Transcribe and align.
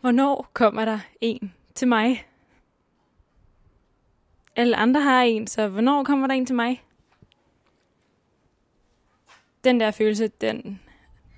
Hvornår 0.00 0.50
kommer 0.52 0.84
der 0.84 0.98
en 1.20 1.54
til 1.74 1.88
mig? 1.88 2.26
Alle 4.56 4.76
andre 4.76 5.00
har 5.00 5.22
en, 5.22 5.46
så 5.46 5.68
hvornår 5.68 6.04
kommer 6.04 6.26
der 6.26 6.34
en 6.34 6.46
til 6.46 6.56
mig? 6.56 6.82
Den 9.64 9.80
der 9.80 9.90
følelse, 9.90 10.28
den 10.28 10.80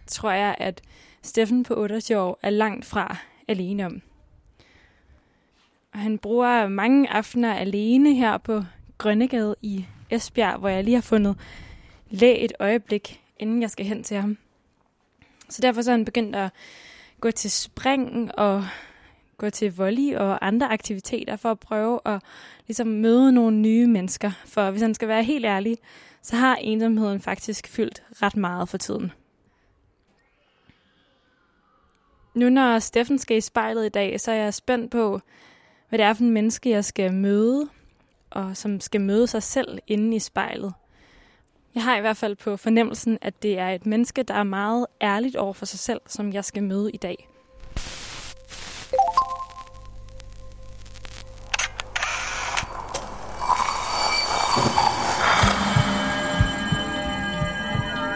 tror 0.06 0.30
jeg, 0.30 0.56
at 0.58 0.82
Steffen 1.22 1.62
på 1.62 1.74
28 1.74 2.18
år 2.18 2.38
er 2.42 2.50
langt 2.50 2.84
fra 2.84 3.16
alene 3.48 3.86
om. 3.86 4.02
Og 5.92 5.98
han 5.98 6.18
bruger 6.18 6.68
mange 6.68 7.10
aftener 7.10 7.54
alene 7.54 8.14
her 8.14 8.38
på 8.38 8.62
Grønnegade 8.98 9.56
i 9.62 9.86
Esbjerg, 10.10 10.58
hvor 10.58 10.68
jeg 10.68 10.84
lige 10.84 10.94
har 10.94 11.02
fundet 11.02 11.36
læ 12.10 12.44
et 12.44 12.52
øjeblik, 12.60 13.22
inden 13.38 13.62
jeg 13.62 13.70
skal 13.70 13.86
hen 13.86 14.02
til 14.02 14.16
ham. 14.16 14.38
Så 15.48 15.62
derfor 15.62 15.82
så 15.82 15.90
er 15.90 15.96
han 15.96 16.04
begyndt 16.04 16.36
at 16.36 16.50
gå 17.20 17.30
til 17.30 17.50
spring 17.50 18.38
og 18.38 18.64
gå 19.38 19.50
til 19.50 19.76
volley 19.76 20.16
og 20.16 20.46
andre 20.46 20.72
aktiviteter 20.72 21.36
for 21.36 21.50
at 21.50 21.60
prøve 21.60 22.00
at 22.04 22.22
ligesom 22.66 22.86
møde 22.86 23.32
nogle 23.32 23.56
nye 23.56 23.86
mennesker. 23.86 24.30
For 24.46 24.70
hvis 24.70 24.82
han 24.82 24.94
skal 24.94 25.08
være 25.08 25.24
helt 25.24 25.44
ærlig, 25.44 25.78
så 26.22 26.36
har 26.36 26.56
ensomheden 26.56 27.20
faktisk 27.20 27.68
fyldt 27.68 28.02
ret 28.22 28.36
meget 28.36 28.68
for 28.68 28.78
tiden. 28.78 29.12
Nu 32.34 32.48
når 32.48 32.78
Steffen 32.78 33.18
skal 33.18 33.36
i 33.36 33.40
spejlet 33.40 33.86
i 33.86 33.88
dag, 33.88 34.20
så 34.20 34.30
er 34.30 34.36
jeg 34.36 34.54
spændt 34.54 34.90
på, 34.90 35.20
hvad 35.88 35.98
det 35.98 36.06
er 36.06 36.12
for 36.12 36.22
en 36.22 36.30
menneske, 36.30 36.70
jeg 36.70 36.84
skal 36.84 37.14
møde, 37.14 37.68
og 38.30 38.56
som 38.56 38.80
skal 38.80 39.00
møde 39.00 39.26
sig 39.26 39.42
selv 39.42 39.78
inde 39.86 40.16
i 40.16 40.18
spejlet. 40.18 40.74
Jeg 41.74 41.82
har 41.82 41.96
i 41.96 42.00
hvert 42.00 42.16
fald 42.16 42.36
på 42.36 42.56
fornemmelsen, 42.56 43.18
at 43.22 43.42
det 43.42 43.58
er 43.58 43.68
et 43.68 43.86
menneske, 43.86 44.22
der 44.22 44.34
er 44.34 44.42
meget 44.42 44.86
ærligt 45.02 45.36
over 45.36 45.52
for 45.52 45.66
sig 45.66 45.78
selv, 45.78 46.00
som 46.06 46.32
jeg 46.32 46.44
skal 46.44 46.62
møde 46.62 46.90
i 46.90 46.96
dag. 46.96 47.28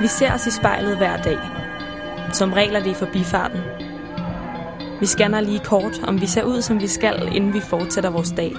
Vi 0.00 0.08
ser 0.08 0.34
os 0.34 0.46
i 0.46 0.50
spejlet 0.50 0.96
hver 0.96 1.22
dag. 1.22 1.38
Som 2.32 2.52
regler 2.52 2.82
det 2.82 2.90
i 2.90 2.94
forbifarten. 2.94 3.60
Vi 5.00 5.06
scanner 5.06 5.40
lige 5.40 5.60
kort, 5.64 6.00
om 6.06 6.20
vi 6.20 6.26
ser 6.26 6.44
ud, 6.44 6.62
som 6.62 6.80
vi 6.80 6.86
skal, 6.86 7.36
inden 7.36 7.54
vi 7.54 7.60
fortsætter 7.60 8.10
vores 8.10 8.30
dag. 8.30 8.52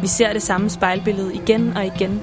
Vi 0.00 0.06
ser 0.06 0.32
det 0.32 0.42
samme 0.42 0.70
spejlbillede 0.70 1.34
igen 1.34 1.76
og 1.76 1.86
igen, 1.86 2.22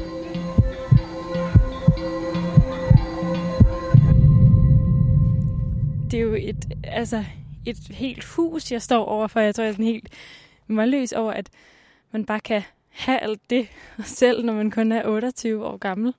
Det 6.11 6.17
er 6.17 6.21
jo 6.21 6.33
et, 6.33 6.65
altså, 6.83 7.25
et 7.65 7.77
helt 7.89 8.25
hus, 8.25 8.71
jeg 8.71 8.81
står 8.81 9.05
overfor. 9.05 9.39
Jeg 9.39 9.55
tror, 9.55 9.63
jeg 9.63 9.69
er 9.69 9.73
sådan 9.73 9.85
helt 9.85 10.09
målløs 10.67 11.11
over, 11.13 11.31
at 11.33 11.49
man 12.11 12.25
bare 12.25 12.39
kan 12.39 12.61
have 12.89 13.19
alt 13.19 13.49
det 13.49 13.67
selv, 14.19 14.45
når 14.45 14.53
man 14.53 14.71
kun 14.71 14.91
er 14.91 15.07
28 15.07 15.65
år 15.65 15.77
gammel. 15.77 16.13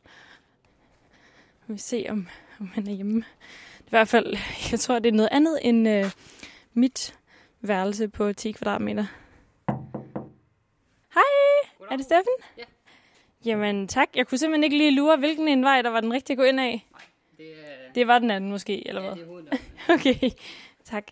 Vi 1.66 1.78
se, 1.78 2.06
om, 2.08 2.28
om 2.60 2.70
han 2.74 2.88
er 2.88 2.92
hjemme. 2.92 3.24
I 3.80 3.90
hvert 3.90 4.08
fald, 4.08 4.36
jeg 4.70 4.80
tror, 4.80 4.98
det 4.98 5.08
er 5.08 5.16
noget 5.16 5.28
andet 5.32 5.58
end 5.62 5.88
øh, 5.88 6.10
mit 6.74 7.18
værelse 7.60 8.08
på 8.08 8.32
10 8.32 8.52
kvadratmeter. 8.52 9.06
Hej, 11.14 11.90
er 11.90 11.96
det 11.96 12.04
Steffen? 12.04 12.34
Ja. 12.58 12.64
Jamen 13.44 13.88
tak. 13.88 14.08
Jeg 14.14 14.26
kunne 14.26 14.38
simpelthen 14.38 14.64
ikke 14.64 14.76
lige 14.76 14.90
lure, 14.90 15.16
hvilken 15.16 15.48
en 15.48 15.62
vej, 15.62 15.82
der 15.82 15.90
var 15.90 16.00
den 16.00 16.12
rigtige 16.12 16.34
at 16.34 16.38
gå 16.38 16.44
ind 16.44 16.60
af. 16.60 16.86
Det 17.36 17.46
er, 17.46 17.92
Det 17.94 18.06
var 18.06 18.18
den 18.18 18.30
anden 18.30 18.50
måske, 18.50 18.88
eller 18.88 19.02
ja, 19.02 19.14
hvad? 19.14 19.24
det 19.24 19.52
er. 19.52 19.56
Okay, 19.94 20.30
tak. 20.84 21.04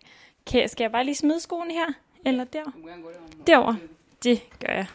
Kan, 0.47 0.69
skal 0.69 0.85
jeg 0.85 0.93
bare 0.93 1.05
lige 1.05 1.15
smide 1.15 1.41
skoene 1.41 1.73
her? 1.73 1.87
Eller 2.27 2.45
der? 2.45 2.65
Du 2.65 2.79
må 2.79 2.89
gerne 2.89 3.03
gå 3.03 3.11
derover. 3.47 3.75
Det 4.23 4.43
gør 4.67 4.73
jeg. 4.73 4.87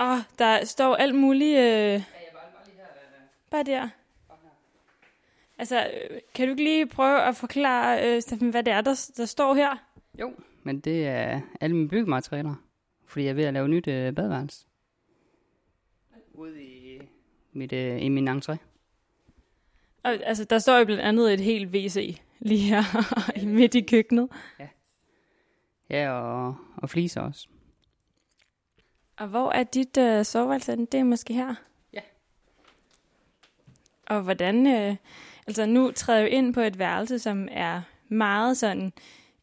Åh, 0.00 0.18
der 0.38 0.64
står 0.64 0.96
alt 0.96 1.14
muligt... 1.14 1.58
Øh, 1.58 1.64
bare, 1.64 2.02
bare 2.32 2.64
lige 2.66 2.76
her. 2.76 2.88
bare 3.50 3.62
der. 3.64 3.88
Altså, 5.58 5.86
øh, 6.10 6.20
kan 6.34 6.46
du 6.46 6.50
ikke 6.50 6.64
lige 6.64 6.86
prøve 6.86 7.22
at 7.22 7.36
forklare, 7.36 8.16
øh, 8.16 8.22
Steffen, 8.22 8.50
hvad 8.50 8.62
det 8.62 8.72
er, 8.72 8.80
der, 8.80 9.10
der 9.16 9.24
står 9.24 9.54
her? 9.54 9.76
Jo, 10.20 10.32
men 10.62 10.80
det 10.80 11.06
er 11.06 11.40
alle 11.60 11.76
mine 11.76 11.88
byggematerialer. 11.88 12.54
Fordi 13.06 13.24
jeg 13.24 13.30
er 13.30 13.34
ved 13.34 13.44
at 13.44 13.54
lave 13.54 13.68
nyt 13.68 13.86
øh, 13.88 14.14
badeværelse. 14.14 14.66
Ude 16.34 16.62
i, 16.62 17.00
mit, 17.52 17.72
øh, 17.72 18.02
i 18.02 18.08
min 18.08 18.28
entré. 18.28 18.56
Og, 20.04 20.12
altså, 20.22 20.44
der 20.44 20.58
står 20.58 20.78
jo 20.78 20.84
blandt 20.84 21.02
andet 21.02 21.32
et 21.32 21.40
helt 21.40 21.74
WC 21.74 22.20
lige 22.38 22.60
her 22.60 22.82
midt 23.58 23.74
i 23.74 23.80
køkkenet. 23.80 24.28
Ja, 25.90 26.10
og, 26.10 26.56
og 26.76 26.90
fliser 26.90 27.20
også. 27.20 27.48
Og 29.16 29.28
hvor 29.28 29.52
er 29.52 29.62
dit 29.62 29.96
øh, 29.96 30.24
soveværelse? 30.24 30.76
Det 30.76 30.94
er 30.94 31.04
måske 31.04 31.34
her? 31.34 31.54
Ja. 31.92 32.00
Og 34.06 34.20
hvordan... 34.20 34.66
Øh, 34.66 34.96
altså, 35.46 35.66
nu 35.66 35.90
træder 35.90 36.18
jeg 36.20 36.30
jo 36.32 36.36
ind 36.36 36.54
på 36.54 36.60
et 36.60 36.78
værelse, 36.78 37.18
som 37.18 37.48
er 37.50 37.82
meget 38.08 38.56
sådan 38.56 38.92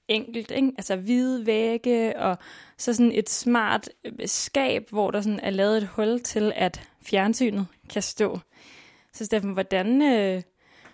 enkelt, 0.08 0.52
ikke? 0.52 0.72
Altså 0.78 0.96
hvide 0.96 1.46
vægge, 1.46 2.20
og 2.20 2.38
så 2.78 2.94
sådan 2.94 3.12
et 3.12 3.30
smart 3.30 3.90
øh, 4.04 4.14
skab, 4.26 4.90
hvor 4.90 5.12
der 5.12 5.22
sådan 5.22 5.40
er 5.40 5.50
lavet 5.50 5.78
et 5.78 5.88
hul 5.88 6.20
til, 6.20 6.54
at 6.56 6.90
fjernsynet 7.02 7.68
kan 7.90 8.02
stå. 8.02 8.40
Så 9.14 9.26
Steffen, 9.26 9.54
hvordan, 9.54 10.02
øh, 10.02 10.42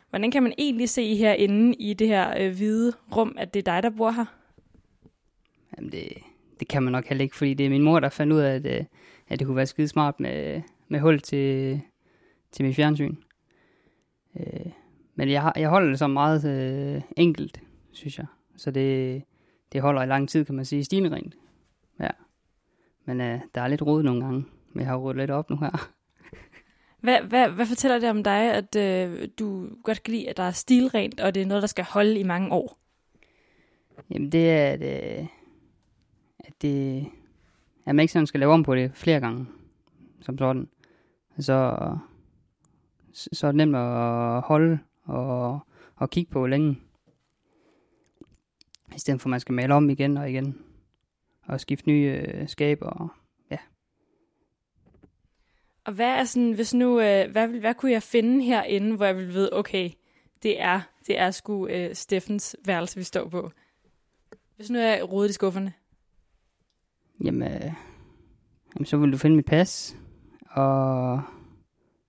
hvordan 0.10 0.32
kan 0.32 0.44
man 0.44 0.54
egentlig 0.58 0.90
se 0.90 1.16
herinde 1.16 1.74
i 1.74 1.94
det 1.94 2.08
her 2.08 2.34
øh, 2.40 2.56
hvide 2.56 2.94
rum, 3.16 3.36
at 3.38 3.54
det 3.54 3.60
er 3.68 3.74
dig, 3.74 3.84
der 3.84 3.90
bor 3.90 4.12
her? 4.12 4.26
Jamen 5.78 5.92
det, 5.92 6.10
det 6.60 6.68
kan 6.68 6.84
man 6.84 6.92
nok 6.92 7.06
heller 7.06 7.24
ikke, 7.24 7.36
fordi 7.36 7.54
det 7.54 7.66
er 7.66 7.70
min 7.70 7.84
mor, 7.84 8.00
der 8.00 8.10
fandt 8.10 8.34
ud 8.34 8.40
af, 8.40 8.56
at, 8.56 8.66
øh, 8.66 8.86
at 9.28 9.40
det 9.40 9.48
kunne 9.48 9.58
være 9.58 9.66
skide 9.66 9.88
smart 9.88 10.20
med, 10.20 10.62
med 10.88 11.00
hul 11.00 11.20
til, 11.20 11.82
til 12.52 12.66
mit 12.66 12.76
fjernsyn. 12.76 13.16
Øh, 14.40 14.72
men 15.16 15.30
jeg, 15.30 15.54
jeg 15.56 15.70
holder 15.70 15.90
det 15.90 16.00
så 16.00 16.08
meget 16.08 16.46
øh, 16.46 17.02
enkelt, 17.18 17.62
synes 17.92 18.18
jeg. 18.18 18.26
Så 18.56 18.72
det, 18.72 19.24
det 19.74 19.82
holder 19.82 20.04
i 20.04 20.08
lang 20.08 20.30
tid, 20.30 20.46
kan 20.46 20.56
man 20.56 20.66
sige, 20.66 20.84
stigende 20.84 21.16
rent. 21.16 21.36
Ja. 22.00 22.10
Men 23.06 23.22
øh, 23.22 23.40
der 23.56 23.62
er 23.62 23.68
lidt 23.68 23.82
rod 23.82 24.04
nogle 24.04 24.24
gange, 24.24 24.46
men 24.74 24.80
jeg 24.80 24.88
har 24.88 24.98
rodet 24.98 25.18
lidt 25.18 25.32
op 25.32 25.50
nu 25.50 25.58
her. 25.58 25.92
Hvad, 26.98 27.22
hvad, 27.22 27.50
hvad 27.50 27.66
fortæller 27.66 28.00
det 28.00 28.10
om 28.10 28.24
dig, 28.24 28.54
at 28.54 28.76
øh, 28.76 29.28
du 29.40 29.70
godt 29.84 30.04
kan 30.04 30.14
lide, 30.14 30.30
at 30.30 30.38
der 30.38 30.44
er 30.44 30.52
stilrent, 30.52 31.20
og 31.20 31.36
det 31.36 31.42
er 31.42 31.46
noget, 31.46 31.62
der 31.62 31.68
skal 31.68 31.86
holde 31.86 32.20
i 32.20 32.24
mange 32.24 32.52
år? 32.52 32.78
Jamen 34.10 34.32
det 34.32 34.52
er, 34.52 34.72
at, 34.72 34.82
øh, 34.82 35.28
at 36.40 36.54
det, 36.62 37.06
at 37.86 37.96
man 37.96 38.04
ikke 38.04 38.14
sådan 38.14 38.28
skal 38.28 38.40
lave 38.40 38.54
om 38.54 38.64
på 38.64 38.76
det 38.76 38.92
flere 38.94 39.20
gange, 39.20 39.46
som 40.22 40.38
sådan. 40.38 40.68
Så, 41.40 41.78
så 43.14 43.48
er 43.48 43.52
det 43.52 43.58
nemt 43.58 43.76
at 43.76 44.42
holde 44.42 44.80
og, 45.04 45.60
og 45.96 46.10
kigge 46.10 46.32
på 46.32 46.48
længe. 46.48 46.80
I 48.96 49.00
stedet 49.00 49.22
for, 49.22 49.28
at 49.28 49.32
man 49.32 49.40
skal 49.40 49.54
male 49.54 49.74
om 49.74 49.90
igen 49.90 50.18
og 50.18 50.30
igen. 50.30 50.58
Og 51.46 51.60
skifte 51.60 51.90
nye 51.90 52.24
øh, 52.28 52.48
skaber. 52.50 52.86
Og 52.86 53.10
og 55.88 55.94
hvad 55.94 56.06
er 56.10 56.24
sådan, 56.24 56.52
hvis 56.52 56.74
nu, 56.74 57.00
øh, 57.00 57.32
hvad, 57.32 57.48
vil- 57.48 57.60
hvad 57.60 57.74
kunne 57.74 57.92
jeg 57.92 58.04
finde 58.04 58.44
herinde, 58.44 58.96
hvor 58.96 59.06
jeg 59.06 59.18
vil 59.18 59.28
vide, 59.34 59.50
okay, 59.54 59.90
det 60.44 60.62
er, 60.62 60.82
det 61.08 61.20
er 61.20 61.32
sgu 61.32 61.68
øh, 61.68 61.96
Steffens 61.96 62.56
værelse, 62.66 62.98
vi 62.98 63.04
står 63.04 63.30
på. 63.30 63.52
Hvis 64.56 64.70
nu 64.70 64.80
er 64.80 65.04
rodet 65.04 65.30
i 65.30 65.34
skufferne. 65.34 65.74
Jamen, 67.24 67.52
øh, 67.52 67.72
jamen, 68.76 68.86
så 68.86 68.98
vil 68.98 69.12
du 69.12 69.18
finde 69.18 69.36
mit 69.36 69.46
pas. 69.46 69.98
Og 70.50 71.22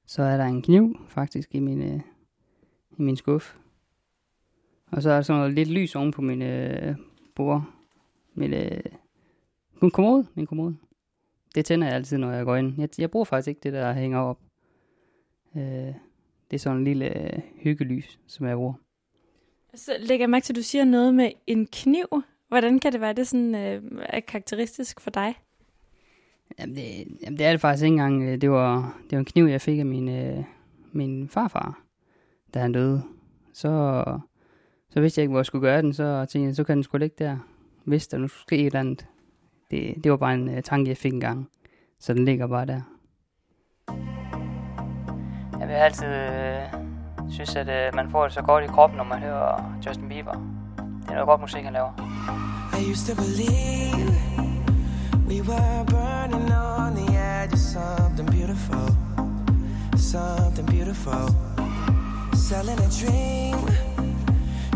så 0.07 0.23
er 0.23 0.37
der 0.37 0.45
en 0.45 0.63
kniv, 0.63 0.97
faktisk, 1.09 1.55
i 1.55 1.59
min, 1.59 1.83
øh, 1.83 2.01
i 2.99 3.03
min 3.03 3.17
skuff. 3.17 3.57
Og 4.87 5.03
så 5.03 5.11
er 5.11 5.15
der 5.15 5.23
sådan 5.23 5.39
noget 5.41 5.55
lidt 5.55 5.69
lys 5.69 5.95
oven 5.97 6.11
på 6.13 6.23
min 6.23 6.43
øh, 6.43 6.97
bord. 7.35 7.65
Min, 8.35 8.55
øh, 8.55 8.81
min 9.83 9.91
kommode, 9.91 10.27
min 10.35 10.47
kommode. 10.47 10.77
Det 11.55 11.65
tænder 11.65 11.87
jeg 11.87 11.97
altid, 11.97 12.19
når 12.19 12.33
jeg 12.33 12.45
går 12.45 12.57
ind. 12.57 12.81
Jeg, 12.81 12.89
jeg 12.99 13.11
bruger 13.11 13.25
faktisk 13.25 13.49
ikke 13.49 13.61
det, 13.63 13.73
der 13.73 13.93
hænger 13.93 14.19
op. 14.19 14.39
Øh, 15.57 15.63
det 16.51 16.55
er 16.55 16.59
sådan 16.59 16.79
en 16.79 16.85
lille 16.85 17.35
øh, 17.35 17.41
hyggelys, 17.57 18.21
som 18.27 18.47
jeg 18.47 18.57
bruger. 18.57 18.75
Så 19.75 19.93
lægger 20.01 20.23
jeg 20.23 20.31
mærke 20.31 20.45
til, 20.45 20.53
at 20.53 20.57
du 20.57 20.63
siger 20.63 20.85
noget 20.85 21.15
med 21.15 21.31
en 21.47 21.67
kniv 21.67 22.23
Hvordan 22.49 22.79
kan 22.79 22.93
det 22.93 23.01
være, 23.01 23.13
det 23.13 23.29
sådan, 23.29 23.55
øh, 23.55 23.83
er 24.01 24.21
karakteristisk 24.21 25.01
for 25.01 25.11
dig? 25.11 25.35
Jamen 26.59 26.77
det, 26.77 26.83
jamen 27.23 27.39
det 27.39 27.47
er 27.47 27.51
det 27.51 27.61
faktisk 27.61 27.85
ikke 27.85 27.93
engang. 27.93 28.23
Øh, 28.23 28.41
det 28.41 28.51
var, 28.51 29.01
det 29.03 29.13
var 29.13 29.19
en 29.19 29.25
kniv, 29.25 29.45
jeg 29.45 29.61
fik 29.61 29.79
af 29.79 29.87
min, 29.87 30.09
øh, 30.09 30.45
min 30.93 31.29
farfar, 31.29 31.83
da 32.55 32.59
han 32.59 32.73
døde. 32.73 33.03
Så, 33.53 34.05
så 34.91 35.01
vidste 35.01 35.19
jeg 35.19 35.23
ikke, 35.23 35.31
hvor 35.31 35.39
jeg 35.39 35.47
skulle 35.47 35.63
gøre 35.63 35.83
den. 35.83 35.93
Så 35.93 36.27
tænkte 36.31 36.47
jeg, 36.47 36.57
så 36.57 36.65
kan 36.65 36.77
den 36.77 36.83
sgu 36.83 36.99
ligge 36.99 37.17
der. 37.19 37.39
Hvis 37.85 38.09
der 38.09 38.19
nu 38.19 38.29
skulle 38.29 38.43
ske 38.43 38.57
et 38.57 38.67
eller 38.67 38.81
andet. 38.81 39.07
Det, 39.71 39.95
det 40.05 40.11
var 40.11 40.17
bare 40.17 40.35
en 40.35 40.49
uh, 40.49 40.61
tanke, 40.65 40.89
jeg 40.89 40.97
fik 40.97 41.13
en 41.13 41.21
gang. 41.21 41.49
Så 42.01 42.15
den 42.15 42.25
ligger 42.25 42.47
bare 42.47 42.67
der. 42.67 42.81
Jeg 45.61 45.69
vil 45.69 45.75
altid 45.75 46.07
øh, 46.07 46.63
synes, 47.31 47.57
at 47.57 47.69
øh, 47.69 47.95
man 47.95 48.11
får 48.11 48.23
det 48.23 48.33
så 48.33 48.43
godt 48.43 48.65
i 48.65 48.67
kroppen, 48.67 48.97
når 48.97 49.05
man 49.05 49.19
hører 49.19 49.79
Justin 49.87 50.09
Bieber. 50.09 50.33
Det 51.03 51.09
er 51.09 51.13
noget 51.13 51.27
godt 51.27 51.41
musik, 51.41 51.65
han 51.65 51.73
laver. 51.73 51.93
I 52.79 52.91
used 52.91 53.07
to 53.09 53.15
believe 53.23 54.09
we 55.29 55.43
were 55.43 55.85
burning 55.85 56.53
on 56.53 56.95
the 56.95 57.07
edge 57.17 57.53
of 57.53 57.59
something 57.59 58.27
beautiful. 58.27 58.89
Something 59.97 60.67
beautiful. 60.67 61.29
Selling 62.35 62.79
a 62.79 62.91
dream. 63.01 63.59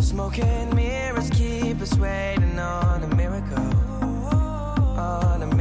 Smoking 0.00 0.74
mirrors 0.74 1.30
keep 1.30 1.80
us 1.80 1.98
waiting 1.98 2.58
on 2.58 3.02
a 3.02 3.16
miracle. 3.16 3.81
On 5.02 5.51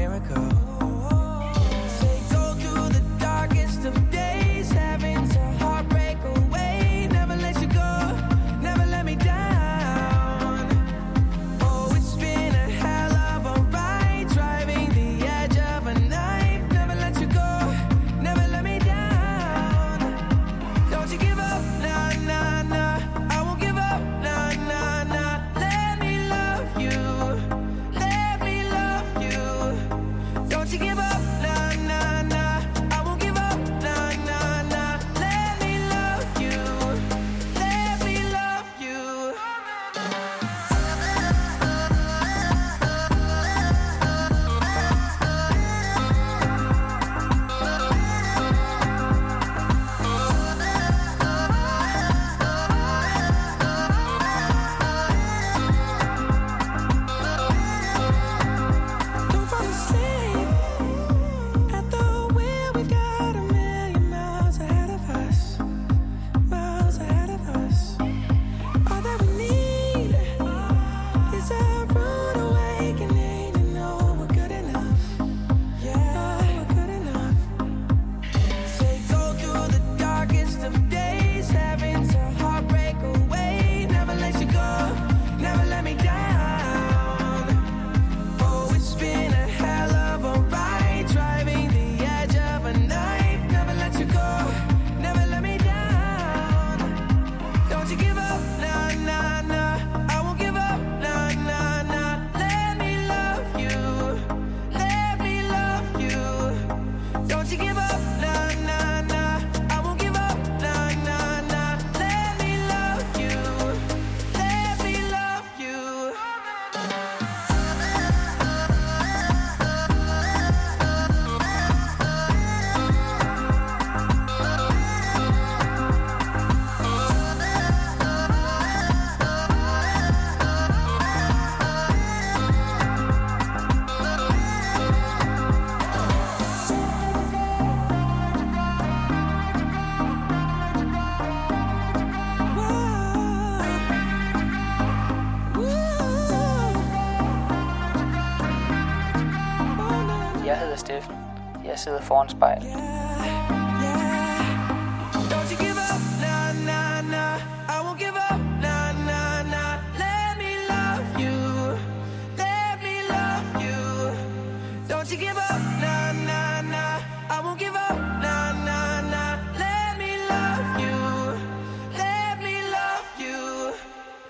love 172.71 173.21
you. 173.21 173.73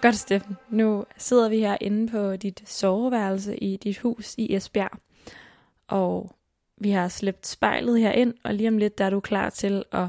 Godt, 0.02 0.16
Steffen. 0.16 0.58
Nu 0.70 1.06
sidder 1.18 1.50
vi 1.50 1.60
her 1.60 1.78
inde 1.82 2.12
på 2.12 2.36
dit 2.36 2.64
soveværelse 2.70 3.58
i 3.58 3.78
dit 3.78 4.00
hus 4.00 4.36
i 4.38 4.56
Esbjerg. 4.56 4.98
Og 5.88 6.36
vi 6.82 6.92
har 6.92 7.08
slæbt 7.08 7.48
spejlet 7.48 8.00
her 8.00 8.12
ind, 8.12 8.34
og 8.44 8.54
lige 8.54 8.70
om 8.70 8.78
lidt 8.78 8.98
der 8.98 9.06
er 9.06 9.10
du 9.10 9.20
klar 9.20 9.50
til 9.50 9.84
at 9.92 10.08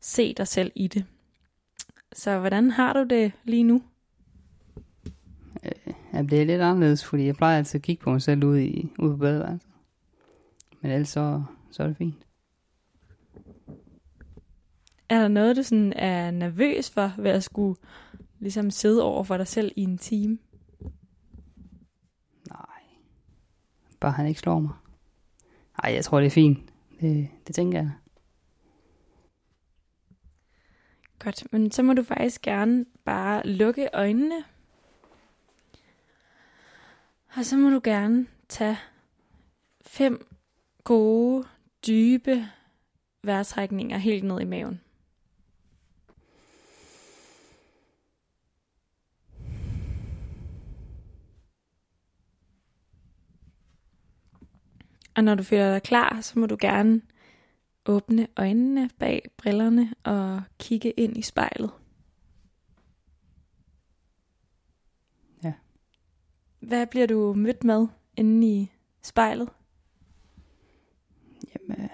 se 0.00 0.34
dig 0.34 0.48
selv 0.48 0.72
i 0.74 0.88
det. 0.88 1.04
Så 2.12 2.38
hvordan 2.38 2.70
har 2.70 2.92
du 2.92 3.04
det 3.10 3.32
lige 3.44 3.64
nu? 3.64 3.82
Øh, 5.64 5.94
ja, 6.12 6.22
det 6.22 6.40
er 6.40 6.44
lidt 6.44 6.60
anderledes, 6.60 7.04
fordi 7.04 7.26
jeg 7.26 7.36
plejer 7.36 7.58
altid 7.58 7.78
at 7.78 7.82
kigge 7.82 8.02
på 8.02 8.10
mig 8.10 8.22
selv 8.22 8.44
ude, 8.44 8.66
i, 8.66 8.88
ude 8.98 9.10
på 9.10 9.16
badeværelset. 9.16 9.70
Men 10.80 10.90
ellers 10.90 11.08
så, 11.08 11.42
så 11.70 11.82
er 11.82 11.86
det 11.86 11.96
fint. 11.96 12.26
Er 15.08 15.20
der 15.20 15.28
noget, 15.28 15.56
du 15.56 15.62
sådan 15.62 15.92
er 15.92 16.30
nervøs 16.30 16.90
for 16.90 17.12
ved 17.18 17.30
at 17.30 17.44
skulle 17.44 17.80
ligesom 18.40 18.70
sidde 18.70 19.02
over 19.02 19.24
for 19.24 19.36
dig 19.36 19.46
selv 19.46 19.72
i 19.76 19.82
en 19.82 19.98
time? 19.98 20.38
Nej. 22.48 22.80
Bare 24.00 24.12
han 24.12 24.26
ikke 24.26 24.40
slår 24.40 24.58
mig. 24.58 24.72
Ej, 25.82 25.92
jeg 25.92 26.04
tror, 26.04 26.18
det 26.18 26.26
er 26.26 26.30
fint. 26.30 26.58
Det, 27.00 27.28
det 27.46 27.54
tænker 27.54 27.78
jeg. 27.78 27.90
Godt, 31.18 31.52
men 31.52 31.70
så 31.70 31.82
må 31.82 31.92
du 31.92 32.02
faktisk 32.02 32.42
gerne 32.42 32.84
bare 33.04 33.46
lukke 33.46 33.88
øjnene. 33.92 34.44
Og 37.36 37.44
så 37.44 37.56
må 37.56 37.70
du 37.70 37.80
gerne 37.84 38.26
tage 38.48 38.78
fem 39.80 40.26
gode, 40.84 41.48
dybe 41.86 42.46
vejrtrækninger 43.22 43.98
helt 43.98 44.24
ned 44.24 44.40
i 44.40 44.44
maven. 44.44 44.80
Og 55.16 55.24
når 55.24 55.34
du 55.34 55.42
føler 55.42 55.72
dig 55.72 55.82
klar, 55.82 56.20
så 56.20 56.38
må 56.38 56.46
du 56.46 56.56
gerne 56.60 57.00
åbne 57.86 58.26
øjnene 58.36 58.90
bag 58.98 59.22
brillerne 59.38 59.94
og 60.04 60.42
kigge 60.58 60.90
ind 60.90 61.16
i 61.16 61.22
spejlet. 61.22 61.70
Ja. 65.44 65.52
Hvad 66.60 66.86
bliver 66.86 67.06
du 67.06 67.34
mødt 67.34 67.64
med 67.64 67.86
inde 68.16 68.46
i 68.46 68.72
spejlet? 69.02 69.48
Jamen, 71.54 71.82
øh, 71.82 71.88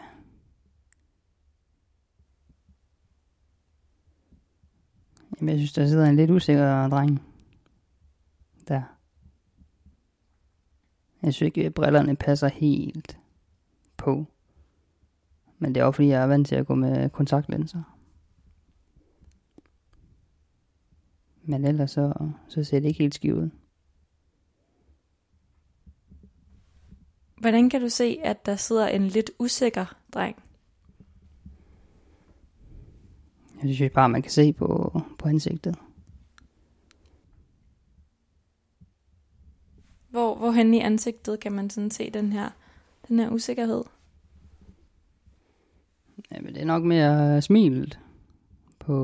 Jamen, 5.40 5.48
jeg 5.48 5.58
synes, 5.58 5.72
der 5.72 5.86
sidder 5.86 6.06
en 6.06 6.16
lidt 6.16 6.30
usikker 6.30 6.88
dreng. 6.88 7.22
Der. 8.68 8.97
Jeg 11.22 11.34
synes 11.34 11.46
ikke, 11.46 11.66
at 11.66 11.74
brillerne 11.74 12.16
passer 12.16 12.48
helt 12.48 13.18
på. 13.96 14.26
Men 15.58 15.74
det 15.74 15.80
er 15.80 15.84
også 15.84 15.96
fordi, 15.96 16.08
jeg 16.08 16.22
er 16.22 16.26
vant 16.26 16.48
til 16.48 16.54
at 16.54 16.66
gå 16.66 16.74
med 16.74 17.10
kontaktlinser. 17.10 17.82
Men 21.42 21.64
ellers 21.64 21.90
så, 21.90 22.30
så 22.48 22.64
ser 22.64 22.80
det 22.80 22.88
ikke 22.88 22.98
helt 22.98 23.14
skidt 23.14 23.34
ud. 23.34 23.50
Hvordan 27.40 27.70
kan 27.70 27.80
du 27.80 27.88
se, 27.88 28.20
at 28.24 28.46
der 28.46 28.56
sidder 28.56 28.88
en 28.88 29.02
lidt 29.02 29.30
usikker 29.38 29.96
dreng? 30.14 30.36
Jeg 33.62 33.74
synes 33.74 33.92
bare, 33.94 34.08
man 34.08 34.22
kan 34.22 34.30
se 34.30 34.52
på, 34.52 35.00
på 35.18 35.28
ansigtet. 35.28 35.76
Hvor, 40.08 40.34
hvor 40.34 40.50
hen 40.50 40.74
i 40.74 40.80
ansigtet 40.80 41.40
kan 41.40 41.52
man 41.52 41.70
sådan 41.70 41.90
se 41.90 42.10
den 42.10 42.32
her, 42.32 42.50
den 43.08 43.18
her 43.18 43.30
usikkerhed? 43.30 43.84
Jamen, 46.32 46.54
det 46.54 46.62
er 46.62 46.66
nok 46.66 46.82
mere 46.82 47.42
smilet 47.42 47.98
på 48.78 48.94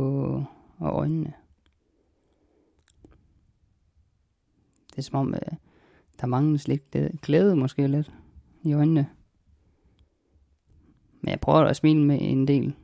og 0.79 0.91
øjnene. 0.91 1.33
Det 4.91 4.99
er 4.99 5.03
som 5.03 5.19
om, 5.19 5.35
øh, 5.35 5.57
der 6.21 6.27
mangler 6.27 6.65
lidt 6.67 7.21
glæde 7.23 7.57
måske 7.57 7.87
lidt 7.87 8.13
i 8.63 8.73
øjnene. 8.73 9.11
Men 11.21 11.31
jeg 11.31 11.41
prøver 11.41 11.61
at 11.61 11.77
smile 11.77 12.05
med 12.05 12.19
en 12.21 12.49
del 12.49 12.75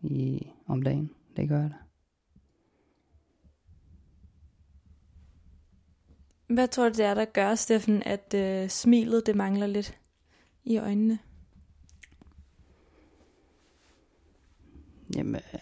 i, 0.00 0.46
om 0.66 0.82
dagen. 0.82 1.10
Det 1.36 1.48
gør 1.48 1.60
jeg 1.60 1.70
da. 1.70 1.87
Hvad 6.48 6.68
tror 6.68 6.88
du, 6.88 6.94
det 6.94 7.04
er, 7.04 7.14
der 7.14 7.24
gør, 7.24 7.54
Steffen, 7.54 8.02
at 8.02 8.34
øh, 8.34 8.68
smilet 8.68 9.26
det 9.26 9.36
mangler 9.36 9.66
lidt 9.66 9.98
i 10.64 10.78
øjnene? 10.78 11.18
Jamen, 15.16 15.34
øh, 15.34 15.60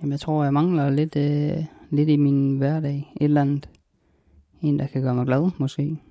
jamen 0.00 0.12
jeg 0.12 0.20
tror, 0.20 0.44
jeg 0.44 0.52
mangler 0.52 0.90
lidt, 0.90 1.16
øh, 1.16 1.64
lidt 1.90 2.08
i 2.08 2.16
min 2.16 2.56
hverdag. 2.56 3.12
Et 3.16 3.24
eller 3.24 3.40
andet. 3.40 3.70
En, 4.60 4.78
der 4.78 4.86
kan 4.86 5.02
gøre 5.02 5.14
mig 5.14 5.26
glad, 5.26 5.50
måske. 5.58 6.02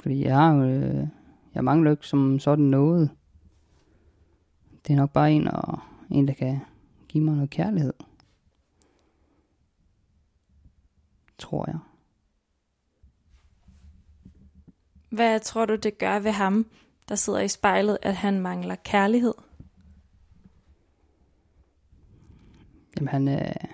Fordi 0.00 0.24
jeg 0.24 0.36
har 0.36 0.54
jo, 0.54 0.64
øh, 0.64 1.06
jeg 1.54 1.64
mangler 1.64 1.90
ikke 1.90 2.06
som 2.06 2.38
sådan 2.38 2.64
noget. 2.64 3.10
Det 4.86 4.92
er 4.92 4.96
nok 4.96 5.12
bare 5.12 5.32
en, 5.32 5.48
og, 5.48 5.78
en 6.10 6.28
der 6.28 6.34
kan 6.34 6.58
give 7.08 7.24
mig 7.24 7.34
noget 7.34 7.50
kærlighed. 7.50 7.92
Tror 11.38 11.64
jeg. 11.70 11.78
Hvad 15.10 15.40
tror 15.40 15.66
du, 15.66 15.76
det 15.76 15.98
gør 15.98 16.18
ved 16.18 16.30
ham, 16.30 16.66
der 17.08 17.14
sidder 17.14 17.40
i 17.40 17.48
spejlet, 17.48 17.98
at 18.02 18.16
han 18.16 18.40
mangler 18.40 18.74
kærlighed? 18.74 19.34
Jamen 22.96 23.08
han, 23.08 23.28
øh, 23.28 23.68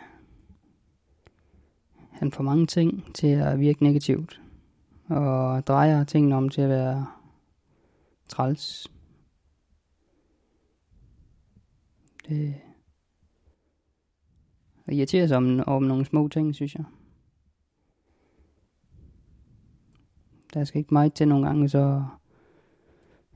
han 2.10 2.32
får 2.32 2.42
mange 2.42 2.66
ting 2.66 3.14
til 3.14 3.26
at 3.26 3.60
virke 3.60 3.84
negativt. 3.84 4.40
Og 5.08 5.66
drejer 5.66 6.04
tingene 6.04 6.36
om 6.36 6.48
til 6.48 6.60
at 6.60 6.68
være 6.68 7.06
træls. 8.28 8.92
Det, 12.28 12.54
det 14.86 14.94
irriterer 14.94 15.26
sig 15.26 15.36
om, 15.36 15.62
om 15.66 15.82
nogle 15.82 16.04
små 16.04 16.28
ting, 16.28 16.54
synes 16.54 16.74
jeg. 16.74 16.84
Der 20.54 20.64
skal 20.64 20.78
ikke 20.78 20.94
meget 20.94 21.14
til 21.14 21.28
nogle 21.28 21.46
gange, 21.46 21.68
så, 21.68 22.02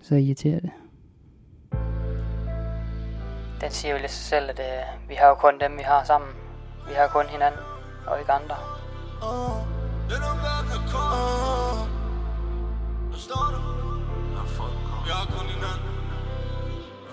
så 0.03 0.15
irriterer 0.15 0.61
det. 0.61 0.71
Den 3.61 3.71
siger 3.71 3.93
jo 3.93 4.01
lidt 4.01 4.11
sig 4.11 4.25
selv, 4.25 4.51
at 4.51 4.59
uh, 4.59 5.09
vi 5.09 5.15
har 5.15 5.29
jo 5.29 5.35
kun 5.35 5.61
dem, 5.61 5.79
vi 5.79 5.83
har 5.83 6.05
sammen. 6.05 6.31
Vi 6.89 6.95
har 6.95 7.09
kun 7.09 7.27
hinanden, 7.27 7.61
og 8.07 8.19
ikke 8.21 8.33
andre. 8.33 8.57
Uh, 9.23 9.73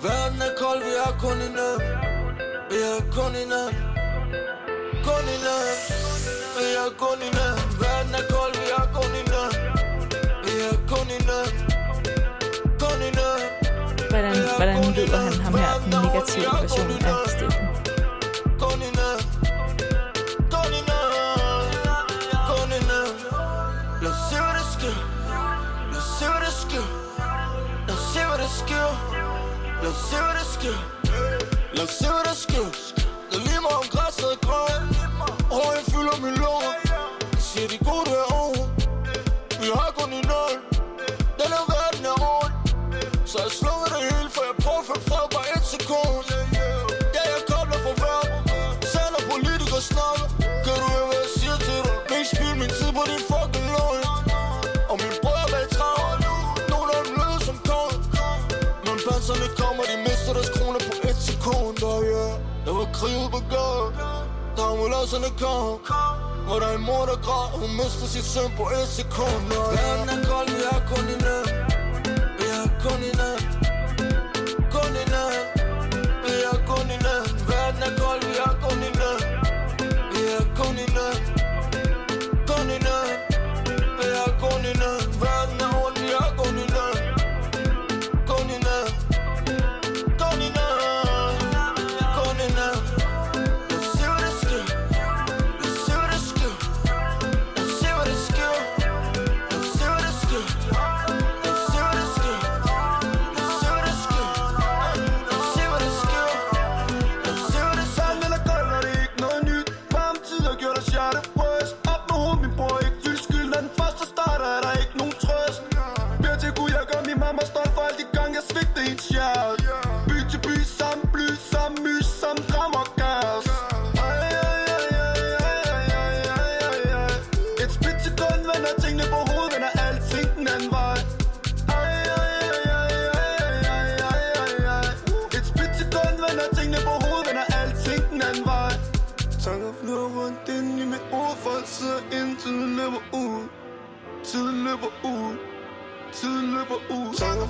Verden 0.03 0.41
er 0.41 0.53
kold, 0.61 0.79
vi 0.79 0.93
har 1.03 1.13
kun 1.19 1.37
hinanden 1.45 1.81
Vi 2.71 2.79
har 2.87 3.01
kun 3.15 3.31
hinanden 3.41 3.75
Kun 5.07 5.23
hinanden 5.33 5.77
Vi 6.57 6.67
har 6.79 6.91
kun 6.97 7.17
hinanden 7.21 7.68
Hvordan, 14.09 14.35
hvordan 14.57 14.93
lyder 14.93 15.17
han 15.17 15.33
ham 15.33 15.53
her, 15.53 15.79
den 15.83 15.89
negative 15.89 16.45
version 16.61 16.91
af 16.91 17.29
Steffen? 17.29 17.65
Lad 27.89 27.97
os 27.97 28.13
se, 28.13 28.23
hvad 28.27 28.37
der 28.39 28.49
sker 28.63 28.91
Lad 29.83 29.91
os 29.91 29.97
se, 30.09 30.17
hvad 30.25 30.33
der 30.39 30.45
sker 30.55 30.77
Lad 31.75 31.83
os 31.83 31.89
se, 31.89 32.07
hvad 32.07 32.23
der 32.25 32.33
sker 32.45 32.67
Det 33.29 33.35
er 33.37 33.43
lige 33.47 33.61
meget 33.61 33.77
om 33.83 33.87
græsset 33.93 34.29
er 34.35 34.39
grøn 34.47 34.83
Håret 35.51 35.85
fylder 35.91 36.17
min 36.25 36.35
lunger 36.43 36.73
Jeg 37.33 37.41
siger 37.49 37.67
de 37.67 37.77
gode 37.89 38.08
krig 63.59 63.81
ude 63.81 63.91
på 63.91 64.01
gaden 64.01 64.71
ambulancerne 64.71 65.29
kom 65.39 65.79
Var 66.47 66.59
der 66.59 66.75
en 66.75 66.81
mor, 66.81 67.05
der 67.05 67.17
græd 67.25 67.59
Hun 67.61 67.71
mister 67.77 68.07
sit 68.07 68.25
søn 68.25 68.51
på 68.57 68.63
et 68.63 68.87
sekund 68.87 69.43
verden 69.49 70.09
er 70.09 70.19
kold, 70.29 70.49
vi 70.49 70.63
har 70.71 70.81
kun 70.91 71.05
en 71.13 71.21
Vi 72.39 72.47
har 72.55 72.69
kun 72.83 72.99
en 73.09 73.38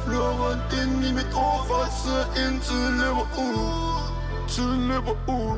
flyver 0.06 0.34
rundt 0.41 0.70
ind 0.82 1.06
i 1.10 1.12
mit 1.20 1.32
ord 1.46 1.62
For 1.68 1.82
at 1.88 1.94
sidde 2.01 2.25
ind, 2.44 2.62
tiden 2.68 2.96
løber 3.03 3.27
ud. 3.46 3.60
Tiden 4.53 4.82
løber 4.88 5.15
ud. 5.38 5.58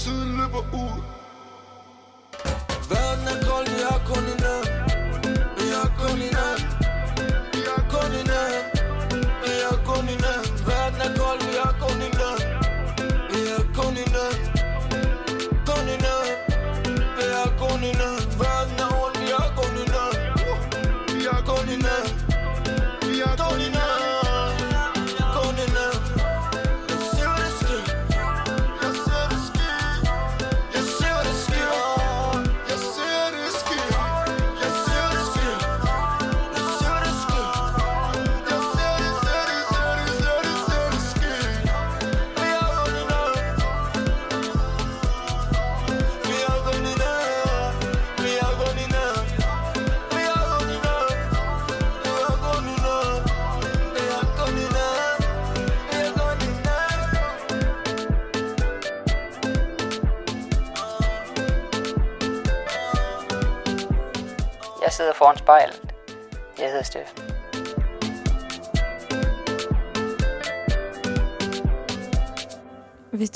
Tiden 0.00 0.30
løber 0.38 0.62
ud. 0.82 0.98
Verden 2.90 3.26
er 3.32 3.38
kold, 3.48 3.66
vi 3.74 3.80
har 3.90 4.00
kun 4.10 4.24
en 4.32 4.38
nat 4.44 4.77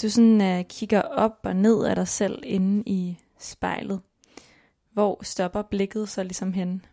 du 0.03 0.11
sådan 0.11 0.59
uh, 0.59 0.67
kigger 0.69 1.03
op 1.03 1.39
og 1.43 1.57
ned 1.57 1.85
af 1.85 1.95
dig 1.95 2.09
selv 2.09 2.43
inde 2.47 2.83
i 2.87 3.19
spejlet, 3.39 4.01
hvor 4.93 5.25
stopper 5.25 5.63
blikket 5.63 6.09
så 6.09 6.23
ligesom 6.23 6.53
hen? 6.53 6.85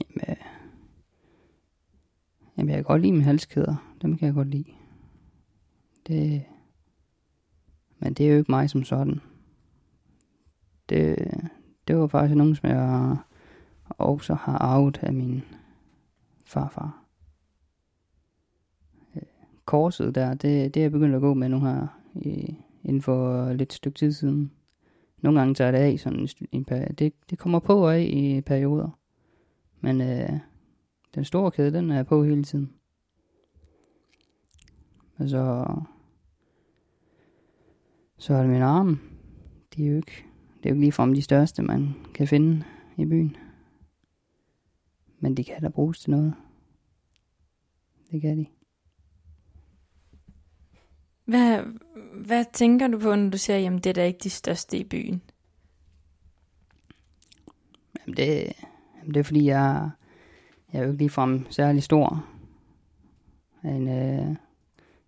Jamen, 0.00 0.24
øh, 0.28 0.36
jamen, 2.56 2.68
jeg 2.68 2.76
kan 2.76 2.84
godt 2.84 3.02
lide 3.02 3.12
mine 3.12 3.24
halskæder. 3.24 3.94
Dem 4.02 4.18
kan 4.18 4.26
jeg 4.26 4.34
godt 4.34 4.48
lide. 4.48 4.72
Det, 6.06 6.44
men 7.98 8.14
det 8.14 8.26
er 8.26 8.30
jo 8.30 8.38
ikke 8.38 8.52
mig 8.52 8.70
som 8.70 8.84
sådan. 8.84 9.20
Det, 10.88 11.16
det 11.88 11.96
var 11.96 12.06
faktisk 12.06 12.36
nogen, 12.36 12.56
som 12.56 12.68
jeg 12.68 13.16
også 13.88 14.34
har 14.34 14.58
arvet 14.58 14.98
af 15.02 15.12
min 15.12 15.42
farfar. 16.44 17.01
Korset 19.64 20.14
der, 20.14 20.34
det, 20.34 20.74
det 20.74 20.76
er 20.76 20.84
jeg 20.84 20.92
begyndt 20.92 21.14
at 21.14 21.20
gå 21.20 21.34
med 21.34 21.48
nu 21.48 21.60
her 21.60 21.86
i, 22.14 22.56
inden 22.84 23.02
for 23.02 23.52
lidt 23.52 23.72
stykke 23.72 23.98
tid 23.98 24.12
siden. 24.12 24.52
Nogle 25.20 25.38
gange 25.38 25.54
tager 25.54 25.70
det 25.70 25.78
af 25.78 25.98
sådan 25.98 26.18
en, 26.18 26.28
en 26.52 26.64
periode. 26.64 26.92
Det, 26.92 27.12
det 27.30 27.38
kommer 27.38 27.58
på 27.58 27.84
og 27.84 27.94
af 27.96 28.08
i 28.12 28.40
perioder. 28.40 28.98
Men 29.80 30.00
øh, 30.00 30.38
den 31.14 31.24
store 31.24 31.50
kæde, 31.50 31.72
den 31.72 31.90
er 31.90 32.02
på 32.02 32.24
hele 32.24 32.44
tiden. 32.44 32.72
Og 35.16 35.28
så, 35.28 35.66
så 38.18 38.34
er 38.34 38.40
det 38.40 38.50
min 38.50 38.62
arm. 38.62 39.00
De 39.76 39.84
er 39.84 39.90
jo 39.90 39.96
ikke, 39.96 40.24
det 40.56 40.66
er 40.66 40.70
jo 40.70 40.74
ikke 40.74 40.80
ligefrem 40.80 41.14
de 41.14 41.22
største, 41.22 41.62
man 41.62 41.94
kan 42.14 42.28
finde 42.28 42.64
i 42.96 43.04
byen. 43.04 43.36
Men 45.20 45.36
de 45.36 45.44
kan 45.44 45.62
da 45.62 45.68
bruges 45.68 46.00
til 46.00 46.10
noget. 46.10 46.34
Det 48.10 48.20
kan 48.20 48.38
de. 48.38 48.46
Hvad, 51.24 51.62
hvad 52.24 52.44
tænker 52.52 52.88
du 52.88 52.98
på, 52.98 53.14
når 53.14 53.30
du 53.30 53.38
siger, 53.38 53.58
jamen 53.58 53.78
det 53.78 53.90
er 53.90 53.94
da 53.94 54.04
ikke 54.04 54.20
de 54.22 54.30
største 54.30 54.78
i 54.78 54.84
byen? 54.84 55.22
Jamen 57.98 58.16
det, 58.16 58.52
jamen 58.98 59.14
det 59.14 59.20
er 59.20 59.24
fordi, 59.24 59.44
jeg, 59.44 59.90
jeg 60.72 60.78
er 60.78 60.84
jo 60.84 60.90
ikke 60.90 61.02
ligefrem 61.02 61.46
særlig 61.50 61.82
stor. 61.82 62.26
En, 63.64 63.88
øh, 63.88 64.36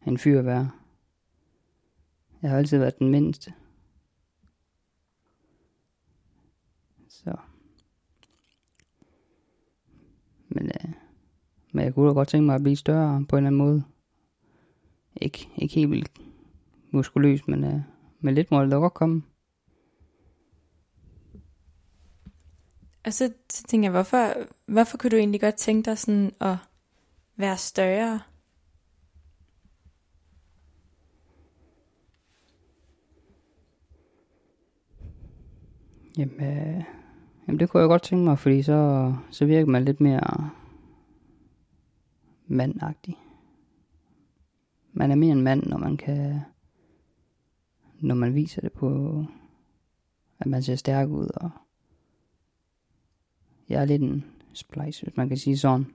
en 0.06 0.18
fyr 0.18 0.38
at 0.38 0.46
være. 0.46 0.70
Jeg 2.42 2.50
har 2.50 2.58
altid 2.58 2.78
været 2.78 2.98
den 2.98 3.08
mindste. 3.08 3.52
Så. 7.08 7.36
Men, 10.48 10.66
øh, 10.66 10.92
men 11.72 11.84
jeg 11.84 11.94
kunne 11.94 12.08
da 12.08 12.12
godt 12.12 12.28
tænke 12.28 12.46
mig 12.46 12.54
at 12.54 12.62
blive 12.62 12.76
større 12.76 13.24
på 13.28 13.36
en 13.36 13.46
eller 13.46 13.48
anden 13.48 13.58
måde. 13.58 13.84
Ikke, 15.16 15.48
ikke 15.56 15.74
helt 15.74 15.90
vildt 15.90 16.20
muskuløs, 16.90 17.48
men, 17.48 17.64
øh, 17.64 17.80
men 18.20 18.34
lidt 18.34 18.50
må 18.50 18.62
det 18.62 18.70
godt 18.70 18.94
komme. 18.94 19.22
Og 23.04 23.12
så, 23.12 23.32
så 23.50 23.62
tænker 23.62 23.86
jeg, 23.86 23.92
hvorfor, 23.92 24.34
hvorfor 24.66 24.98
kunne 24.98 25.10
du 25.10 25.16
egentlig 25.16 25.40
godt 25.40 25.54
tænke 25.54 25.90
dig 25.90 25.98
sådan 25.98 26.32
at 26.40 26.56
være 27.36 27.56
større? 27.56 28.20
Jamen, 36.18 36.40
øh, 36.40 36.84
jamen 37.46 37.60
det 37.60 37.70
kunne 37.70 37.80
jeg 37.80 37.88
godt 37.88 38.02
tænke 38.02 38.24
mig, 38.24 38.38
fordi 38.38 38.62
så, 38.62 39.12
så 39.30 39.46
virker 39.46 39.66
man 39.66 39.84
lidt 39.84 40.00
mere 40.00 40.50
mandagtig. 42.46 43.23
Man 44.96 45.10
er 45.10 45.14
mere 45.14 45.32
en 45.32 45.42
mand, 45.42 45.62
når 45.62 45.78
man 45.78 45.96
kan, 45.96 46.40
når 48.00 48.14
man 48.14 48.34
viser 48.34 48.60
det 48.60 48.72
på, 48.72 49.24
at 50.38 50.46
man 50.46 50.62
ser 50.62 50.76
stærk 50.76 51.08
ud, 51.08 51.28
og 51.36 51.50
jeg 53.68 53.80
er 53.80 53.84
lidt 53.84 54.02
en 54.02 54.24
splice, 54.52 55.02
hvis 55.02 55.16
man 55.16 55.28
kan 55.28 55.38
sige 55.38 55.58
sådan. 55.58 55.86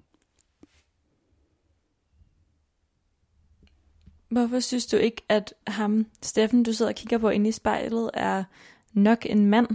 Hvorfor 4.29 4.59
synes 4.59 4.88
du 4.88 4.97
ikke, 4.97 5.21
at 5.29 5.53
ham, 5.67 6.05
Steffen, 6.21 6.63
du 6.63 6.73
sidder 6.73 6.91
og 6.91 6.95
kigger 6.95 7.17
på 7.17 7.29
inde 7.29 7.49
i 7.49 7.51
spejlet, 7.51 8.12
er 8.13 8.43
nok 8.93 9.25
en 9.25 9.45
mand? 9.45 9.67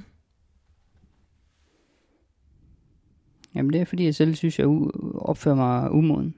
Jamen 3.54 3.72
det 3.72 3.80
er 3.80 3.84
fordi, 3.84 4.04
jeg 4.04 4.14
selv 4.14 4.34
synes, 4.34 4.58
jeg 4.58 4.68
opfører 5.14 5.54
mig 5.54 5.90
umoden. 5.90 6.34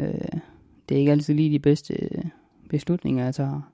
Øh, 0.00 0.25
det 0.88 0.94
er 0.94 0.98
ikke 0.98 1.12
altid 1.12 1.34
lige 1.34 1.50
de 1.50 1.58
bedste 1.58 1.94
øh, 1.94 2.24
beslutninger, 2.68 3.24
jeg 3.24 3.34
tager. 3.34 3.72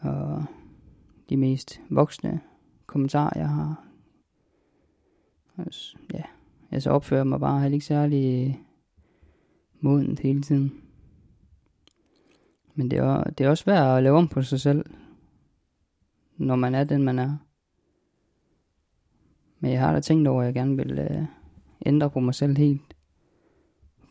Og 0.00 0.44
de 1.28 1.36
mest 1.36 1.80
voksne 1.90 2.40
kommentarer, 2.86 3.38
jeg 3.38 3.48
har. 3.48 3.84
Altså, 5.58 5.96
ja, 6.14 6.22
jeg 6.70 6.82
så 6.82 6.90
opfører 6.90 7.24
mig 7.24 7.40
bare 7.40 7.60
heller 7.60 7.74
ikke 7.74 7.86
særlig 7.86 8.48
øh, 8.48 8.54
modent 9.80 10.20
hele 10.20 10.42
tiden. 10.42 10.72
Men 12.74 12.90
det 12.90 12.98
er, 12.98 13.22
det 13.22 13.46
er 13.46 13.50
også 13.50 13.64
svært 13.64 13.96
at 13.96 14.02
lave 14.02 14.18
om 14.18 14.28
på 14.28 14.42
sig 14.42 14.60
selv, 14.60 14.84
når 16.36 16.56
man 16.56 16.74
er 16.74 16.84
den, 16.84 17.02
man 17.02 17.18
er. 17.18 17.36
Men 19.60 19.72
jeg 19.72 19.80
har 19.80 19.92
da 19.92 20.00
tænkt 20.00 20.28
over, 20.28 20.42
at 20.42 20.46
jeg 20.46 20.54
gerne 20.54 20.76
vil 20.76 20.98
øh, 20.98 21.24
ændre 21.86 22.10
på 22.10 22.20
mig 22.20 22.34
selv 22.34 22.58
helt. 22.58 22.96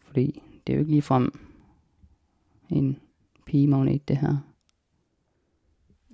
Fordi 0.01 0.41
det 0.67 0.73
er 0.73 0.77
jo 0.77 0.79
ikke 0.79 0.91
ligefrem 0.91 1.48
en 2.69 2.99
pigemagnet, 3.45 4.07
det 4.07 4.17
her. 4.17 4.37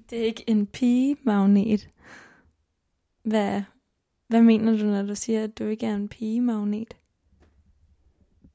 Det 0.09 0.19
er 0.19 0.23
ikke 0.23 0.43
en 0.47 0.67
pigemagnet. 0.67 1.89
Hvad, 3.23 3.61
hvad 4.27 4.41
mener 4.41 4.77
du, 4.77 4.85
når 4.85 5.03
du 5.03 5.15
siger, 5.15 5.43
at 5.43 5.59
du 5.59 5.63
ikke 5.63 5.85
er 5.85 5.95
en 5.95 6.09
pigemagnet? 6.09 6.97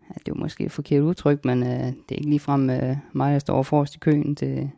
Ja, 0.00 0.14
det 0.14 0.28
er 0.28 0.32
jo 0.32 0.34
måske 0.34 0.64
et 0.64 0.72
forkert 0.72 1.02
udtryk, 1.02 1.44
men 1.44 1.62
øh, 1.62 1.68
det 1.68 2.10
er 2.10 2.14
ikke 2.14 2.30
ligefrem 2.30 2.70
øh, 2.70 2.96
mig, 3.12 3.32
der 3.32 3.38
står 3.38 3.62
forrest 3.62 3.94
i 3.94 3.98
køen 3.98 4.36
til, 4.36 4.70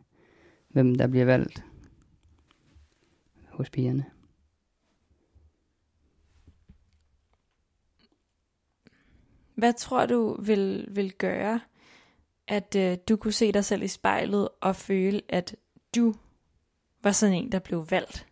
hvem 0.69 0.95
der 0.95 1.07
bliver 1.07 1.25
valgt 1.25 1.63
hos 3.49 3.69
pigerne. 3.69 4.05
Hvad 9.55 9.73
tror 9.73 10.05
du 10.05 10.41
vil, 10.41 10.87
vil 10.89 11.13
gøre, 11.13 11.59
at 12.47 12.75
øh, 12.75 12.97
du 13.09 13.15
kunne 13.15 13.31
se 13.31 13.51
dig 13.51 13.65
selv 13.65 13.83
i 13.83 13.87
spejlet 13.87 14.49
og 14.61 14.75
føle, 14.75 15.21
at 15.29 15.55
du 15.95 16.13
var 17.03 17.11
sådan 17.11 17.35
en, 17.35 17.51
der 17.51 17.59
blev 17.59 17.85
valgt? 17.89 18.27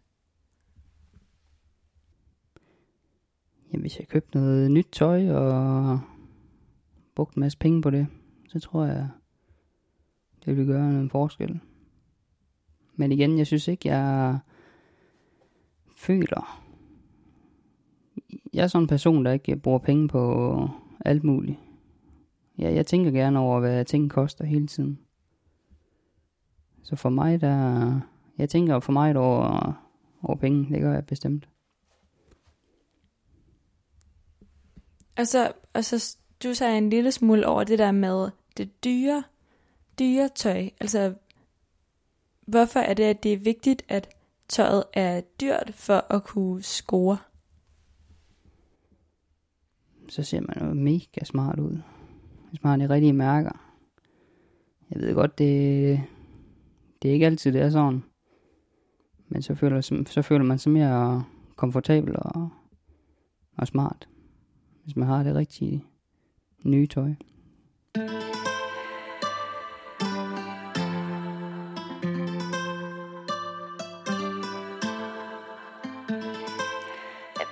Jamen, 3.71 3.81
hvis 3.81 3.99
jeg 3.99 4.07
købte 4.07 4.37
noget 4.37 4.71
nyt 4.71 4.87
tøj 4.91 5.29
og 5.29 5.99
brugte 7.15 7.37
en 7.37 7.39
masse 7.39 7.57
penge 7.57 7.81
på 7.81 7.89
det, 7.89 8.07
så 8.47 8.59
tror 8.59 8.85
jeg, 8.85 9.09
det 10.45 10.57
ville 10.57 10.73
gøre 10.73 10.89
en 10.89 11.09
forskel. 11.09 11.59
Men 12.95 13.11
igen, 13.11 13.37
jeg 13.37 13.47
synes 13.47 13.67
ikke, 13.67 13.89
jeg 13.89 14.39
føler. 15.95 16.63
Jeg 18.53 18.63
er 18.63 18.67
sådan 18.67 18.83
en 18.83 18.87
person, 18.87 19.25
der 19.25 19.31
ikke 19.31 19.55
bruger 19.55 19.79
penge 19.79 20.07
på 20.07 20.67
alt 21.05 21.23
muligt. 21.23 21.57
Ja, 22.57 22.73
jeg 22.73 22.85
tænker 22.85 23.11
gerne 23.11 23.39
over, 23.39 23.59
hvad 23.59 23.85
ting 23.85 24.09
koster 24.09 24.45
hele 24.45 24.67
tiden. 24.67 24.99
Så 26.83 26.95
for 26.95 27.09
mig, 27.09 27.41
der... 27.41 27.99
Jeg 28.37 28.49
tænker 28.49 28.79
for 28.79 28.91
mig 28.91 29.15
over, 29.15 29.73
over 30.23 30.35
penge, 30.35 30.73
det 30.73 30.81
gør 30.81 30.93
jeg 30.93 31.05
bestemt. 31.05 31.49
Og 35.17 35.27
så, 35.27 35.51
og 35.73 35.85
så 35.85 36.17
du 36.43 36.53
sagde 36.53 36.77
en 36.77 36.89
lille 36.89 37.11
smule 37.11 37.47
over 37.47 37.63
det 37.63 37.79
der 37.79 37.91
med 37.91 38.29
det 38.57 38.83
dyre, 38.83 39.23
dyre 39.99 40.29
tøj. 40.35 40.69
Altså, 40.79 41.13
hvorfor 42.47 42.79
er 42.79 42.93
det, 42.93 43.03
at 43.03 43.23
det 43.23 43.33
er 43.33 43.37
vigtigt, 43.37 43.85
at 43.87 44.09
tøjet 44.47 44.83
er 44.93 45.21
dyrt 45.41 45.71
for 45.73 46.13
at 46.13 46.23
kunne 46.23 46.63
score? 46.63 47.17
Så 50.09 50.23
ser 50.23 50.41
man 50.41 50.67
jo 50.67 50.73
mega 50.73 51.23
smart 51.23 51.59
ud. 51.59 51.81
Hvis 52.51 52.63
man 52.63 52.79
har 52.79 52.87
de 52.87 52.93
rigtige 52.93 53.13
mærker. 53.13 53.51
Jeg 54.89 55.01
ved 55.01 55.15
godt, 55.15 55.37
det, 55.37 56.01
det 57.01 57.09
er 57.09 57.13
ikke 57.13 57.25
altid, 57.25 57.53
det 57.53 57.61
er 57.61 57.69
sådan. 57.69 58.03
Men 59.27 59.41
så 59.41 59.55
føler, 59.55 60.03
så 60.05 60.21
føler 60.21 60.43
man 60.43 60.59
sig 60.59 60.71
mere 60.71 61.23
komfortabel 61.55 62.15
og, 62.15 62.49
og 63.57 63.67
smart. 63.67 64.07
Hvis 64.83 64.95
man 64.95 65.07
har 65.07 65.23
det 65.23 65.35
rigtige 65.35 65.85
nye 66.63 66.87
tøj. 66.87 67.13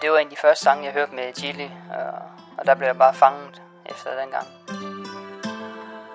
Det 0.02 0.12
var 0.12 0.18
en 0.18 0.28
af 0.28 0.32
de 0.32 0.42
første 0.42 0.64
sange, 0.64 0.84
jeg 0.84 0.94
hørte 0.94 1.16
med 1.16 1.34
Chili, 1.34 1.70
og, 1.90 2.12
og 2.58 2.66
der 2.66 2.76
blev 2.76 2.88
jeg 2.88 2.98
bare 2.98 3.14
fanget 3.14 3.62
efter 3.86 4.10
den 4.22 4.32
gang. 4.32 4.59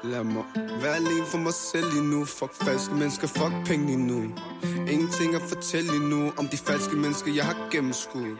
Lad 0.04 0.24
mig 0.24 0.44
være 0.82 0.96
alene 0.96 1.26
for 1.26 1.38
mig 1.38 1.54
selv 1.54 1.92
lige 1.92 2.10
nu. 2.10 2.24
Fuck 2.24 2.54
falske 2.64 2.94
mennesker, 2.94 3.26
fuck 3.26 3.54
penge 3.66 3.86
lige 3.86 4.06
nu. 4.06 4.20
Ingenting 4.92 5.34
at 5.34 5.42
fortælle 5.42 5.90
lige 5.90 6.08
nu 6.08 6.32
Om 6.36 6.48
de 6.48 6.56
falske 6.56 6.96
mennesker, 6.96 7.32
jeg 7.32 7.44
har 7.44 7.56
gennemskuet. 7.70 8.36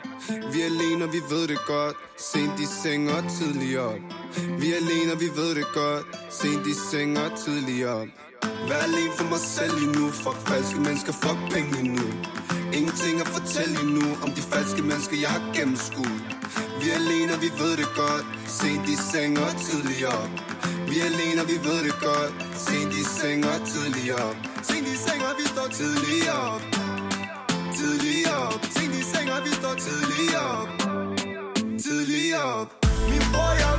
Vi 0.53 0.61
er 0.61 0.65
alene, 0.65 1.05
og 1.05 1.13
vi 1.13 1.21
ved 1.31 1.49
det 1.49 1.59
godt. 1.67 1.97
Sent 2.19 2.61
i 2.61 2.67
seng 2.83 3.11
og 3.11 3.25
tidlig 3.39 3.81
op. 3.81 4.01
Vi 4.61 4.73
er 4.73 4.77
alene, 4.77 5.13
og 5.13 5.21
vi 5.21 5.29
ved 5.37 5.55
det 5.55 5.67
godt. 5.75 6.07
Sent 6.31 6.67
i 6.67 6.75
seng 6.91 7.19
og 7.19 7.31
tidlig 7.45 7.89
op. 7.89 8.09
Vær 8.69 8.81
alene 8.89 9.13
for 9.19 9.29
mig 9.33 9.39
selv 9.39 9.75
lige 9.81 9.93
nu. 9.93 10.11
Fuck 10.11 10.39
falske 10.49 10.81
mennesker, 10.81 11.13
fuck 11.13 11.39
penge 11.53 11.73
lige 11.73 11.89
nu. 11.99 12.09
Ingenting 12.79 13.21
at 13.21 13.29
fortælle 13.37 13.73
lige 13.75 13.93
nu 13.99 14.07
Om 14.25 14.31
de 14.37 14.43
falske 14.53 14.83
mennesker, 14.83 15.17
jeg 15.25 15.31
har 15.31 15.43
gennemskuet. 15.57 16.23
Vi 16.81 16.87
er 16.91 16.95
alene, 16.95 17.33
og 17.35 17.41
vi 17.43 17.51
ved 17.61 17.77
det 17.77 17.89
godt. 17.97 18.27
Sent 18.47 18.89
i 18.95 18.97
seng 19.11 19.39
og 19.39 19.53
tidlig 19.67 20.09
op 20.09 20.54
vi 20.91 20.97
er 21.01 21.07
alene, 21.13 21.41
og 21.43 21.49
vi 21.49 21.57
ved 21.67 21.81
det 21.87 21.97
godt. 22.07 22.33
Sent 22.65 22.93
i 23.01 23.05
seng 23.19 23.41
og 23.53 23.59
tidlig 23.73 24.09
op. 24.27 24.37
Sent 24.69 24.87
i 24.95 24.97
seng, 25.05 25.21
og 25.29 25.35
vi 25.39 25.47
står 25.55 25.69
tidlig 25.79 26.23
op. 26.47 26.63
Tidlig 27.77 28.21
op. 28.45 28.61
Sent 28.75 28.95
i 29.01 29.03
seng, 29.13 29.29
og 29.35 29.41
vi 29.47 29.53
står 29.61 29.75
tidlig 29.87 30.31
op. 30.53 30.69
Tidlig 31.85 32.27
op. 32.55 32.69
Min 33.11 33.25
bror, 33.33 33.53
jeg 33.63 33.74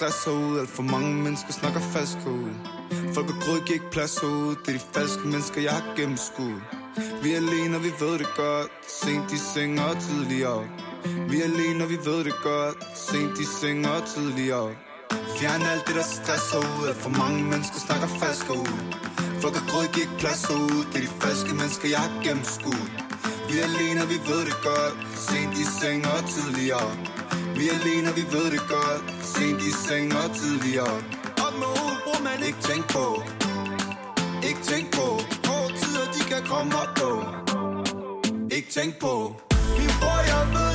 stresser 0.00 0.30
ud. 0.30 0.58
Alt 0.60 0.70
for 0.70 0.82
mange 0.82 1.14
mennesker 1.24 1.52
snakker 1.52 1.80
falsk 1.80 2.18
ud. 2.26 2.50
Folk 3.14 3.28
og 3.32 3.38
grød 3.44 3.60
giver 3.66 3.78
ikke 3.80 3.90
plads 3.96 4.22
ud. 4.22 4.56
Det 4.62 4.68
er 4.74 4.78
de 4.78 4.84
falske 4.94 5.24
mennesker, 5.32 5.60
jeg 5.66 5.72
har 5.78 5.84
gennemskuet. 5.96 6.62
Vi 7.22 7.28
er 7.32 7.36
alene, 7.36 7.76
og 7.76 7.82
vi 7.86 7.92
ved 8.02 8.14
det 8.22 8.30
godt. 8.36 8.70
Sent 9.00 9.32
i 9.36 9.38
seng 9.52 9.80
og 9.80 9.94
tidlig 10.06 10.40
op. 10.56 10.68
Vi 11.30 11.36
er 11.40 11.44
alene, 11.52 11.84
og 11.84 11.90
vi 11.94 11.98
ved 12.08 12.20
det 12.28 12.36
godt. 12.42 12.76
Sent 13.08 13.36
i 13.44 13.46
seng 13.60 13.88
og 13.92 14.00
tidlig 14.12 14.54
op. 14.54 14.76
Fjern 15.36 15.62
alt 15.72 15.84
det, 15.86 15.94
der 16.00 16.06
stresser 16.18 16.60
ud. 16.70 16.82
Alt 16.88 17.00
for 17.04 17.12
mange 17.22 17.40
mennesker 17.52 17.78
snakker 17.86 18.08
falsk 18.20 18.46
ud. 18.50 18.72
Folk 19.42 19.56
og 19.60 19.64
grød 19.70 19.86
giver 19.92 20.06
ikke 20.06 20.18
plads 20.22 20.44
ud. 20.50 20.78
Det 20.90 20.96
er 21.00 21.04
de 21.08 21.12
falske 21.24 21.52
mennesker, 21.60 21.88
jeg 21.94 22.00
har 22.06 22.12
gennemskuet. 22.26 22.90
Vi 23.48 23.54
er 23.60 23.64
alene, 23.70 23.98
og 24.04 24.08
vi 24.14 24.18
ved 24.30 24.42
det 24.48 24.58
godt. 24.68 24.96
Sent 25.26 25.54
i 25.62 25.64
seng 25.78 26.00
og 26.14 26.20
tidlig 26.34 26.68
op 26.74 27.19
vi 27.60 27.68
er 27.68 27.76
alene, 27.80 28.08
og 28.10 28.16
vi 28.16 28.24
ved 28.34 28.46
det 28.54 28.62
godt. 28.74 29.02
Sent 29.32 29.60
i 29.68 29.72
seng 29.86 30.08
og 30.22 30.28
tidligere. 30.40 30.96
Op 31.46 31.54
med 31.62 31.70
hovedet, 31.76 32.00
bror 32.04 32.20
man 32.28 32.38
ikke 32.48 32.60
tænk 32.68 32.84
på. 32.96 33.06
Ikke 34.48 34.62
tænk 34.70 34.86
på 34.98 35.06
Hårde 35.48 35.72
tider, 35.80 36.06
de 36.16 36.22
kan 36.32 36.42
komme 36.52 36.72
og 36.82 36.88
gå 37.00 37.12
Ikke 38.56 38.68
tænk 38.76 38.92
på. 39.04 39.14
Min 39.78 39.92
bror, 40.00 40.20
jeg 40.32 40.44
ved, 40.54 40.69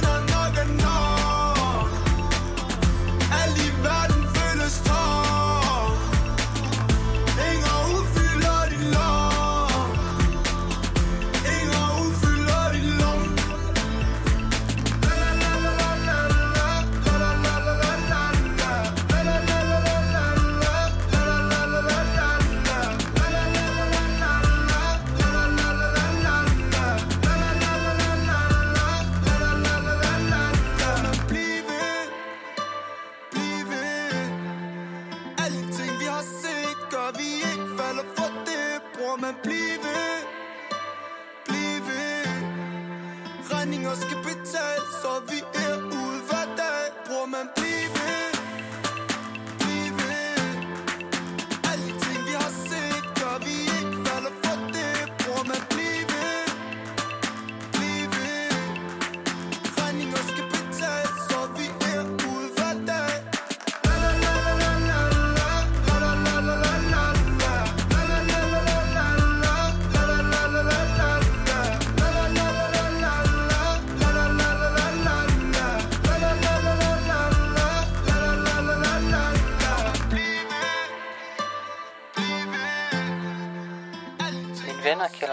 det 39.16 39.22
man 39.22 39.36
blive 39.44 39.80
Blive. 41.46 42.26
Regninger 43.52 43.96
skal 43.96 44.18
betales 44.18 44.90
Så 45.02 45.22
vi 45.30 45.40
er 45.54 45.78
ude 45.78 46.20
hver 46.30 46.56
dag. 46.58 46.86
Bror 47.06 47.26
man 47.26 47.48
blive? 47.56 48.35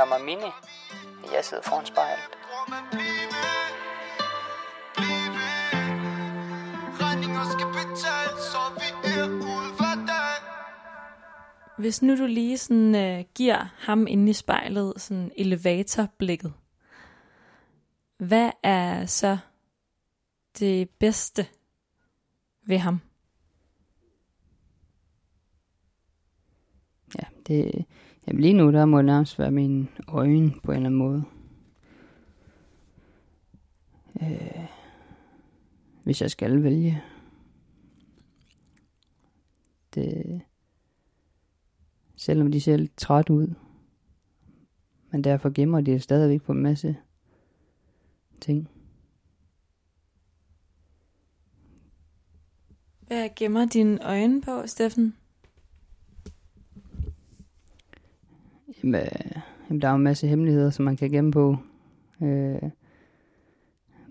Kalder 0.02 0.18
mig 0.18 0.24
Mini. 0.26 0.50
Jeg 1.34 1.44
sidder 1.44 1.62
foran 1.62 1.86
spejlet. 1.86 2.18
Er. 2.18 2.42
Hvis 11.78 12.02
nu 12.02 12.16
du 12.16 12.26
lige 12.26 12.58
sådan, 12.58 12.94
øh, 12.94 13.24
giver 13.34 13.68
ham 13.78 14.06
inde 14.06 14.30
i 14.30 14.32
spejlet 14.32 14.94
sådan 14.96 15.32
elevatorblikket, 15.36 16.52
hvad 18.18 18.50
er 18.62 19.06
så 19.06 19.38
det 20.58 20.90
bedste 20.90 21.46
ved 22.66 22.78
ham? 22.78 23.00
Ja, 27.18 27.26
det, 27.46 27.86
jamen 28.26 28.40
lige 28.40 28.54
nu, 28.54 28.72
der 28.72 28.84
må 28.84 28.98
det 28.98 29.04
nærmest 29.04 29.38
være 29.38 29.50
mine 29.50 29.88
øjne 30.08 30.52
på 30.62 30.72
en 30.72 30.76
eller 30.76 30.86
anden 30.86 30.98
måde. 30.98 31.24
Øh, 34.22 34.66
hvis 36.04 36.22
jeg 36.22 36.30
skal 36.30 36.62
vælge. 36.62 37.02
Det, 39.94 40.40
selvom 42.16 42.52
de 42.52 42.60
ser 42.60 42.76
lidt 42.76 42.96
træt 42.96 43.30
ud. 43.30 43.54
Men 45.10 45.24
derfor 45.24 45.50
gemmer 45.50 45.80
de 45.80 45.98
stadigvæk 45.98 46.42
på 46.42 46.52
en 46.52 46.62
masse 46.62 46.96
ting. 48.40 48.68
Hvad 53.00 53.28
gemmer 53.36 53.66
dine 53.66 54.06
øjne 54.06 54.42
på, 54.42 54.62
Steffen? 54.66 55.16
Jamen, 58.82 59.00
jamen, 59.68 59.80
der 59.80 59.88
er 59.88 59.92
jo 59.92 59.96
en 59.96 60.02
masse 60.02 60.26
hemmeligheder, 60.26 60.70
som 60.70 60.84
man 60.84 60.96
kan 60.96 61.10
gemme 61.10 61.32
på 61.32 61.56
øh, 62.22 62.70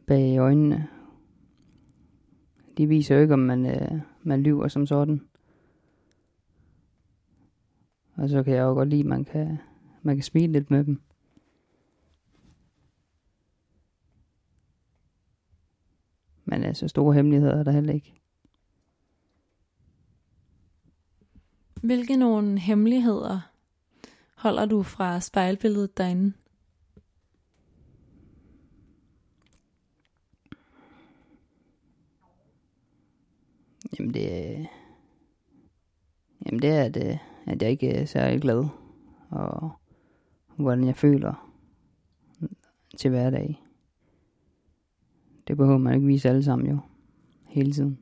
bag 0.08 0.38
øjnene. 0.38 0.88
De 2.78 2.88
viser 2.88 3.16
jo 3.16 3.22
ikke, 3.22 3.34
om 3.34 3.40
man, 3.40 3.66
øh, 3.66 4.02
man 4.24 4.44
lyver 4.44 4.68
som 4.68 4.86
sådan. 4.86 5.22
Og 8.14 8.30
så 8.30 8.44
kan 8.44 8.54
jeg 8.54 8.62
jo 8.62 8.74
godt 8.74 8.90
lide, 8.90 9.00
at 9.00 9.06
man 9.06 9.26
kan, 9.26 9.58
man 10.02 10.16
kan 10.16 10.24
smile 10.24 10.54
lidt 10.54 10.72
med 10.72 10.84
dem. 10.84 11.02
Men 16.46 16.64
altså, 16.64 16.88
store 16.88 17.14
hemmeligheder 17.14 17.60
er 17.60 17.64
der 17.64 17.72
heller 17.72 17.94
ikke. 17.94 18.14
Hvilke 21.82 22.16
nogle 22.16 22.60
hemmeligheder 22.60 23.51
holder 24.42 24.66
du 24.66 24.84
fra 24.84 25.20
spejlbilledet 25.20 25.98
derinde? 25.98 26.34
Jamen 34.00 34.14
det, 34.14 34.68
jamen 36.46 36.62
det 36.62 36.70
er, 36.70 36.84
at, 36.84 36.98
at 37.46 37.62
jeg 37.62 37.72
ikke 37.72 37.90
er 37.90 38.06
særlig 38.06 38.42
glad, 38.42 38.66
og 39.30 39.72
hvordan 40.56 40.84
jeg 40.84 40.96
føler 40.96 41.54
til 42.98 43.10
hverdag. 43.10 43.64
Det 45.48 45.58
behøver 45.58 45.78
man 45.78 45.94
ikke 45.94 46.08
vise 46.08 46.30
alle 46.30 46.44
sammen 46.44 46.70
jo, 46.70 46.80
hele 47.48 47.74
tiden. 47.74 48.00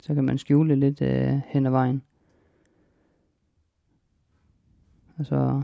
Så 0.00 0.14
kan 0.14 0.24
man 0.24 0.38
skjule 0.38 0.76
lidt 0.76 1.02
øh, 1.02 1.40
hen 1.46 1.66
ad 1.66 1.70
vejen. 1.70 2.02
Og 5.18 5.26
så, 5.26 5.62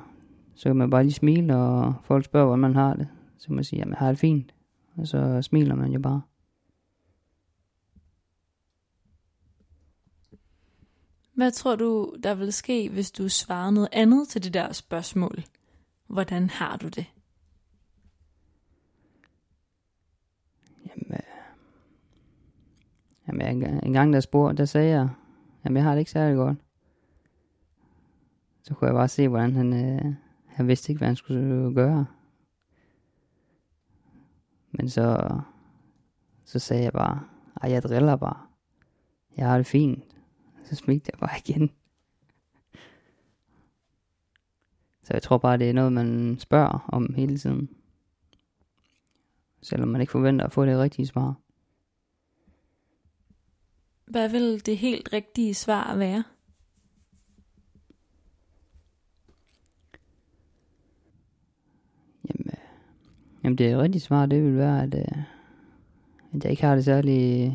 så 0.54 0.68
kan 0.68 0.76
man 0.76 0.90
bare 0.90 1.02
lige 1.02 1.12
smile, 1.12 1.56
og 1.56 1.94
folk 2.04 2.24
spørger, 2.24 2.46
hvordan 2.46 2.60
man 2.60 2.74
har 2.74 2.94
det. 2.94 3.08
Så 3.38 3.52
man 3.52 3.64
sige, 3.64 3.78
jamen 3.78 3.94
har 3.94 4.08
det 4.08 4.18
fint. 4.18 4.54
Og 4.96 5.06
så 5.08 5.42
smiler 5.42 5.74
man 5.74 5.92
jo 5.92 6.00
bare. 6.00 6.22
Hvad 11.34 11.50
tror 11.50 11.76
du, 11.76 12.14
der 12.22 12.34
vil 12.34 12.52
ske, 12.52 12.88
hvis 12.88 13.10
du 13.12 13.28
svarer 13.28 13.70
noget 13.70 13.88
andet 13.92 14.28
til 14.28 14.44
det 14.44 14.54
der 14.54 14.72
spørgsmål? 14.72 15.44
Hvordan 16.06 16.50
har 16.50 16.76
du 16.76 16.88
det? 16.88 17.06
Jamen, 20.86 21.12
øh, 21.12 21.18
jamen 23.28 23.46
en, 23.46 23.60
gang- 23.60 23.86
en 23.86 23.92
gang 23.92 24.12
der 24.12 24.20
spurgte, 24.20 24.56
der 24.56 24.64
sagde 24.64 24.90
jeg, 24.90 25.08
jamen 25.64 25.76
jeg 25.76 25.84
har 25.84 25.92
det 25.92 25.98
ikke 25.98 26.10
særlig 26.10 26.36
godt. 26.36 26.58
Så 28.64 28.74
kunne 28.74 28.87
jeg 28.87 28.94
bare 28.94 29.09
se, 29.09 29.29
hvordan 29.29 29.53
han, 29.53 29.72
øh, 29.72 30.14
han 30.46 30.68
vidste 30.68 30.92
ikke, 30.92 30.98
hvad 30.98 31.09
han 31.09 31.16
skulle 31.16 31.74
gøre. 31.74 32.07
Men 34.70 34.88
så, 34.88 35.29
så 36.44 36.59
sagde 36.59 36.83
jeg 36.83 36.92
bare, 36.92 37.20
ej 37.62 37.70
jeg 37.70 37.83
driller 37.83 38.16
bare. 38.16 38.46
Jeg 39.37 39.48
har 39.48 39.57
det 39.57 39.66
fint. 39.66 40.05
Så 40.64 40.74
smilte 40.74 41.11
jeg 41.12 41.20
bare 41.20 41.38
igen. 41.46 41.70
Så 45.03 45.12
jeg 45.12 45.22
tror 45.22 45.38
bare, 45.38 45.59
det 45.59 45.70
er 45.70 45.74
noget, 45.74 45.92
man 45.92 46.38
spørger 46.38 46.88
om 46.88 47.14
hele 47.14 47.38
tiden. 47.38 47.70
Selvom 49.62 49.88
man 49.88 50.00
ikke 50.00 50.11
forventer 50.11 50.44
at 50.44 50.53
få 50.53 50.66
det 50.66 50.79
rigtige 50.79 51.07
svar. 51.07 51.35
Hvad 54.05 54.29
vil 54.29 54.66
det 54.66 54.79
helt 54.79 55.12
rigtige 55.12 55.55
svar 55.55 55.96
være? 55.96 56.24
Jamen 63.44 63.59
det 63.59 63.78
rigtige 63.78 64.02
svar, 64.02 64.26
det 64.26 64.42
vil 64.44 64.57
være, 64.57 64.83
at, 64.83 64.94
øh, 64.94 65.22
at 66.33 66.44
jeg 66.44 66.50
ikke 66.50 66.64
har 66.64 66.74
det 66.74 66.85
særlig 66.85 67.46
øh, 67.46 67.54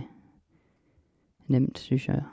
nemt, 1.48 1.80
synes 1.80 2.08
jeg. 2.08 2.24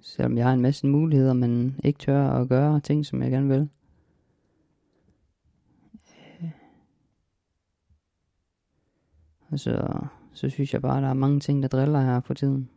Selvom 0.00 0.36
jeg 0.36 0.46
har 0.46 0.52
en 0.52 0.60
masse 0.60 0.86
muligheder, 0.86 1.32
men 1.32 1.80
ikke 1.84 1.98
tør 1.98 2.28
at 2.28 2.48
gøre 2.48 2.80
ting, 2.80 3.06
som 3.06 3.22
jeg 3.22 3.30
gerne 3.30 3.48
vil. 3.48 3.68
Øh, 6.42 6.50
Og 9.48 9.58
så, 9.58 10.00
så 10.32 10.48
synes 10.48 10.74
jeg 10.74 10.82
bare, 10.82 10.96
at 10.96 11.02
der 11.02 11.08
er 11.08 11.14
mange 11.14 11.40
ting, 11.40 11.62
der 11.62 11.68
driller 11.68 12.00
her 12.00 12.20
for 12.20 12.34
tiden. 12.34 12.70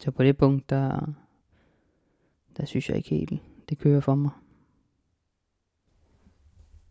Så 0.00 0.10
på 0.10 0.22
det 0.22 0.36
punkt, 0.36 0.70
der, 0.70 1.12
der 2.56 2.64
synes 2.64 2.88
jeg 2.88 2.96
ikke 2.96 3.10
helt, 3.10 3.42
det 3.68 3.78
kører 3.78 4.00
for 4.00 4.14
mig. 4.14 4.30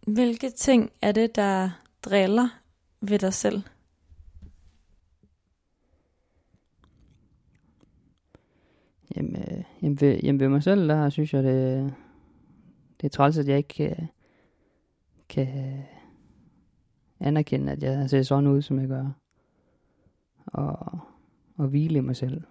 Hvilke 0.07 0.49
ting 0.49 0.91
er 1.01 1.11
det, 1.11 1.35
der 1.35 1.69
driller 2.01 2.47
ved 3.01 3.19
dig 3.19 3.33
selv? 3.33 3.61
Jamen, 9.15 9.35
øh, 9.35 9.63
jamen, 9.81 10.01
ved, 10.01 10.19
jamen 10.23 10.39
ved 10.39 10.49
mig 10.49 10.63
selv, 10.63 10.87
der 10.87 11.09
synes 11.09 11.33
jeg, 11.33 11.43
det, 11.43 11.93
det 13.01 13.07
er 13.07 13.09
træls, 13.09 13.37
at 13.37 13.47
jeg 13.47 13.57
ikke 13.57 13.89
øh, 13.89 13.89
kan, 13.95 14.07
kan 15.29 15.83
anerkende, 17.19 17.71
at 17.71 17.83
jeg 17.83 18.09
ser 18.09 18.21
sådan 18.21 18.47
ud, 18.47 18.61
som 18.61 18.79
jeg 18.79 18.87
gør. 18.87 19.11
Og, 20.45 20.99
og 21.57 21.67
hvile 21.67 21.97
i 21.97 22.01
mig 22.01 22.15
selv. 22.15 22.41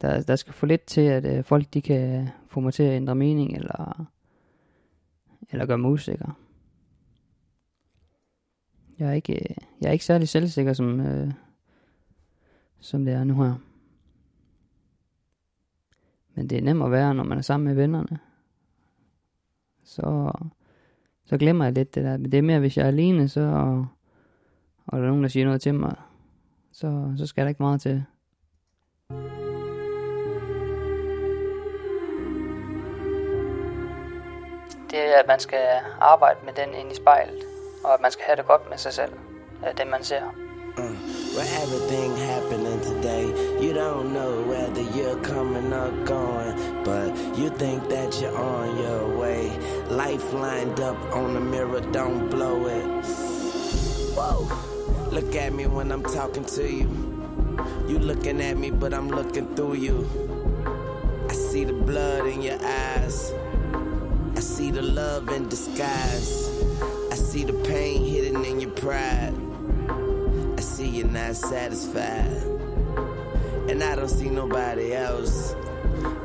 Der, 0.00 0.22
der 0.22 0.36
skal 0.36 0.52
få 0.52 0.66
lidt 0.66 0.86
til, 0.86 1.00
at 1.00 1.24
øh, 1.24 1.44
folk 1.44 1.74
de 1.74 1.82
kan 1.82 2.28
få 2.48 2.60
mig 2.60 2.74
til 2.74 2.82
at 2.82 2.96
ændre 2.96 3.14
mening, 3.14 3.56
eller, 3.56 4.06
eller 5.50 5.66
gør 5.66 5.76
mig 5.76 5.90
usikker. 5.90 6.38
Jeg 8.98 9.08
er 9.08 9.12
ikke, 9.12 9.56
jeg 9.80 9.88
er 9.88 9.92
ikke 9.92 10.04
særlig 10.04 10.28
selvsikker, 10.28 10.72
som, 10.72 11.00
øh, 11.00 11.32
som 12.80 13.04
det 13.04 13.14
er 13.14 13.24
nu 13.24 13.42
her. 13.42 13.54
Men 16.34 16.50
det 16.50 16.58
er 16.58 16.62
nemt 16.62 16.82
at 16.82 16.90
være, 16.90 17.14
når 17.14 17.24
man 17.24 17.38
er 17.38 17.42
sammen 17.42 17.66
med 17.66 17.74
vennerne. 17.74 18.18
Så, 19.82 20.32
så 21.24 21.38
glemmer 21.38 21.64
jeg 21.64 21.74
lidt 21.74 21.94
det 21.94 22.04
der. 22.04 22.16
Men 22.16 22.32
det 22.32 22.38
er 22.38 22.42
mere, 22.42 22.60
hvis 22.60 22.76
jeg 22.76 22.84
er 22.84 22.88
alene, 22.88 23.28
så, 23.28 23.40
og 24.86 24.98
der 24.98 25.04
er 25.04 25.08
nogen, 25.08 25.22
der 25.22 25.28
siger 25.28 25.46
noget 25.46 25.60
til 25.60 25.74
mig, 25.74 25.96
så, 26.72 27.14
så 27.16 27.26
skal 27.26 27.44
der 27.44 27.48
ikke 27.48 27.62
meget 27.62 27.80
til. 27.80 28.04
Det 34.94 35.02
er, 35.02 35.18
at 35.18 35.26
man 35.28 35.40
skal 35.40 35.66
arbejde 36.00 36.38
med 36.44 36.52
den 36.52 36.74
ind 36.74 36.92
i 36.92 36.94
spejlet, 36.94 37.44
og 37.84 37.94
at 37.94 38.00
man 38.00 38.10
skal 38.10 38.24
have 38.26 38.36
det 38.36 38.46
godt 38.46 38.70
med 38.70 38.78
sig 38.78 38.92
selv, 38.92 39.12
af 39.62 39.76
det 39.76 39.86
man 39.86 40.04
ser. 40.04 40.22
Mm. 40.76 40.96
Where 41.36 41.50
everything 41.62 42.10
happening 42.32 42.80
today, 42.90 43.24
you 43.62 43.72
don't 43.82 44.08
know 44.18 44.32
whether 44.52 44.84
you're 44.96 45.20
coming 45.32 45.72
or 45.82 45.90
going, 46.06 46.54
but 46.84 47.08
you 47.38 47.48
think 47.62 47.88
that 47.94 48.10
you're 48.20 48.38
on 48.38 48.68
your 48.84 49.18
way. 49.22 49.42
Life 50.02 50.26
lined 50.32 50.78
up 50.88 50.98
on 51.12 51.34
the 51.34 51.40
mirror, 51.40 51.80
don't 51.92 52.30
blow 52.30 52.58
it. 52.78 52.86
Whoa, 54.16 54.38
look 55.16 55.34
at 55.34 55.52
me 55.52 55.66
when 55.66 55.90
I'm 55.92 56.04
talking 56.04 56.44
to 56.56 56.62
you. 56.78 56.88
You 57.88 57.98
looking 57.98 58.40
at 58.40 58.56
me, 58.56 58.70
but 58.70 58.92
I'm 58.94 59.08
looking 59.10 59.56
through 59.56 59.74
you. 59.86 59.96
I 61.30 61.34
see 61.34 61.64
the 61.64 61.72
blood 61.72 62.26
in 62.26 62.42
your 62.42 62.60
eyes. 62.62 63.32
I 64.36 64.40
see 64.40 64.70
the 64.70 64.82
love 64.82 65.28
in 65.28 65.48
disguise. 65.48 66.50
I 67.10 67.14
see 67.14 67.44
the 67.44 67.52
pain 67.52 68.04
hidden 68.04 68.44
in 68.44 68.60
your 68.60 68.70
pride. 68.70 69.34
I 70.56 70.60
see 70.60 70.88
you're 70.88 71.06
not 71.06 71.36
satisfied. 71.36 72.42
And 73.68 73.82
I 73.82 73.94
don't 73.94 74.08
see 74.08 74.30
nobody 74.30 74.92
else. 74.94 75.54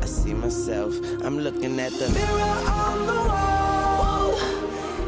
I 0.01 0.05
see 0.05 0.33
myself. 0.33 0.93
I'm 1.23 1.39
looking 1.39 1.79
at 1.79 1.91
the 1.93 2.09
Mirror 2.09 2.69
on 2.83 3.05
the 3.05 3.13
wall. 3.13 4.37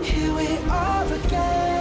Here 0.03 0.33
we 0.33 0.57
are 0.69 1.13
again. 1.13 1.80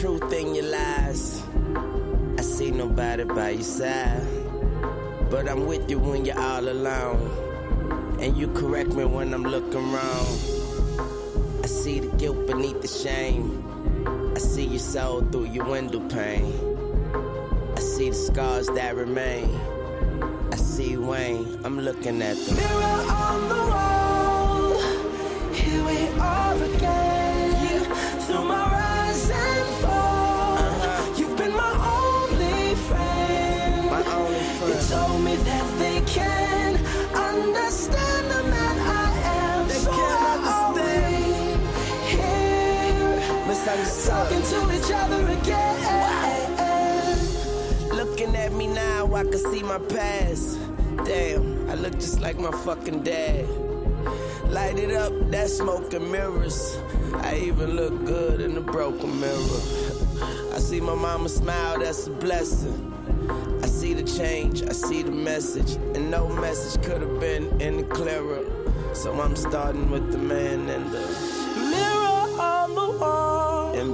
Truth 0.00 0.32
in 0.32 0.54
your 0.54 0.66
lies. 0.66 1.42
I 2.38 2.42
see 2.42 2.70
nobody 2.70 3.24
by 3.24 3.50
your 3.50 3.62
side. 3.62 4.22
But 5.28 5.48
I'm 5.48 5.66
with 5.66 5.90
you 5.90 5.98
when 5.98 6.24
you're 6.24 6.38
all 6.38 6.68
alone. 6.68 8.16
And 8.20 8.36
you 8.36 8.46
correct 8.48 8.90
me 8.90 9.04
when 9.04 9.34
I'm 9.34 9.42
looking 9.42 9.90
wrong. 9.90 10.26
I 11.64 11.66
see 11.66 11.98
the 11.98 12.16
guilt 12.16 12.46
beneath 12.46 12.80
the 12.80 12.86
shame. 12.86 13.64
I 14.36 14.38
see 14.38 14.66
your 14.66 14.78
soul 14.78 15.22
through 15.22 15.46
your 15.46 15.64
window 15.64 16.00
pane. 16.08 16.54
I 17.76 17.80
see 17.80 18.10
the 18.10 18.14
scars 18.14 18.68
that 18.68 18.94
remain. 18.94 19.50
I 20.52 20.56
see 20.56 20.96
Wayne, 20.96 21.60
I'm 21.64 21.80
looking 21.80 22.22
at 22.22 22.36
the 22.36 22.54
Mirror 22.54 23.02
on 23.26 23.48
the 23.48 23.62
wall. 23.72 25.52
Here 25.52 25.84
we 25.84 26.08
are 26.20 26.54
again. 26.54 27.84
Through 28.26 28.44
my 28.44 28.67
Misunderstood. 44.38 44.48
Talking 44.48 44.68
to 44.68 44.74
each 44.78 44.92
other 44.92 45.22
again. 45.40 45.78
Looking 47.96 48.36
at 48.36 48.52
me 48.52 48.66
now, 48.68 49.14
I 49.14 49.22
can 49.24 49.38
see 49.38 49.62
my 49.62 49.78
past. 49.78 50.58
Damn, 51.04 51.68
I 51.70 51.74
look 51.74 51.94
just 51.94 52.20
like 52.20 52.38
my 52.38 52.50
fucking 52.50 53.02
dad. 53.02 53.48
Light 54.46 54.78
it 54.78 54.92
up, 54.92 55.12
that 55.30 55.50
smoke 55.50 55.92
and 55.92 56.10
mirrors. 56.10 56.78
I 57.14 57.36
even 57.36 57.72
look 57.76 58.04
good 58.04 58.40
in 58.40 58.54
the 58.54 58.60
broken 58.60 59.20
mirror. 59.20 59.60
I 60.54 60.58
see 60.58 60.80
my 60.80 60.94
mama 60.94 61.28
smile, 61.28 61.78
that's 61.80 62.06
a 62.06 62.10
blessing. 62.10 62.94
I 63.62 63.66
see 63.66 63.94
the 63.94 64.04
change, 64.04 64.62
I 64.62 64.72
see 64.72 65.02
the 65.02 65.10
message, 65.10 65.72
and 65.94 66.10
no 66.10 66.28
message 66.28 66.82
could 66.84 67.02
have 67.02 67.20
been 67.20 67.60
any 67.60 67.82
clearer. 67.82 68.44
So 68.94 69.20
I'm 69.20 69.36
starting 69.36 69.90
with 69.90 70.10
the 70.12 70.18
man 70.18 70.68
and 70.68 70.90
the 70.90 71.27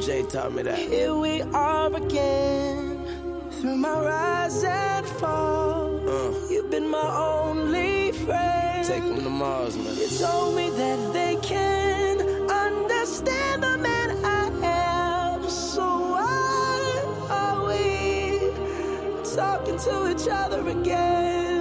MJ 0.04 0.28
taught 0.30 0.52
me 0.52 0.62
that. 0.62 0.78
Here 0.78 1.14
we 1.14 1.40
are 1.40 1.94
again. 1.96 3.06
Through 3.52 3.76
my 3.78 3.98
rise 4.04 4.62
and 4.62 5.06
fall. 5.06 6.06
Uh, 6.06 6.34
You've 6.50 6.70
been 6.70 6.88
my 6.90 7.00
only 7.16 8.12
friend. 8.12 8.86
take 8.86 9.02
him 9.02 9.22
to 9.22 9.30
Mars, 9.30 9.78
man. 9.78 9.96
You 9.96 10.08
told 10.18 10.56
me 10.56 10.68
that 10.68 11.12
they 11.14 11.36
can 11.40 12.20
understand 12.50 13.62
the 13.62 13.78
man 13.78 14.22
I 14.26 14.50
am. 15.38 15.48
So 15.48 15.82
why 15.82 17.02
are 17.30 17.66
we 17.66 18.50
talking 19.34 19.78
to 19.78 20.10
each 20.10 20.28
other 20.30 20.68
again? 20.68 21.53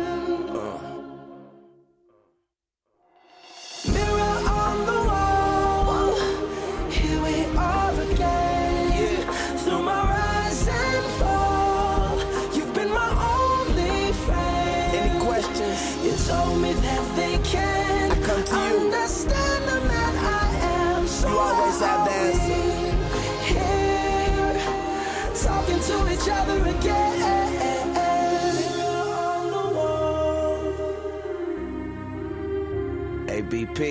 Each 26.23 26.29
other 26.31 26.59
again. 26.65 27.97
On 27.97 29.51
the 29.51 29.63
wall. 29.75 30.73
Hey, 33.27 33.41
BP. 33.41 33.81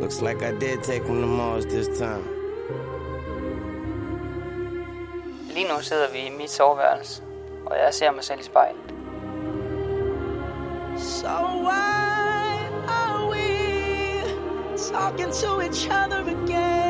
Looks 0.00 0.22
like 0.22 0.42
I 0.42 0.52
did 0.52 0.82
take 0.82 1.02
him 1.04 1.20
to 1.20 1.26
Mars 1.26 1.66
this 1.66 1.98
time. 1.98 2.24
Lige 5.54 5.68
nu 5.68 5.82
sidder 5.82 6.12
vi 6.12 6.18
i 6.18 6.30
mit 6.30 6.50
soveværelse, 6.50 7.22
og 7.66 7.76
jeg 7.76 7.94
ser 7.94 8.10
mig 8.12 8.24
selv 8.24 8.40
i 8.40 8.42
spejlet. 8.42 8.94
So 10.98 11.28
why 11.66 12.68
are 12.88 13.30
we 13.30 13.46
talking 14.92 15.32
to 15.32 15.60
each 15.60 15.88
other 15.88 16.20
again? 16.20 16.89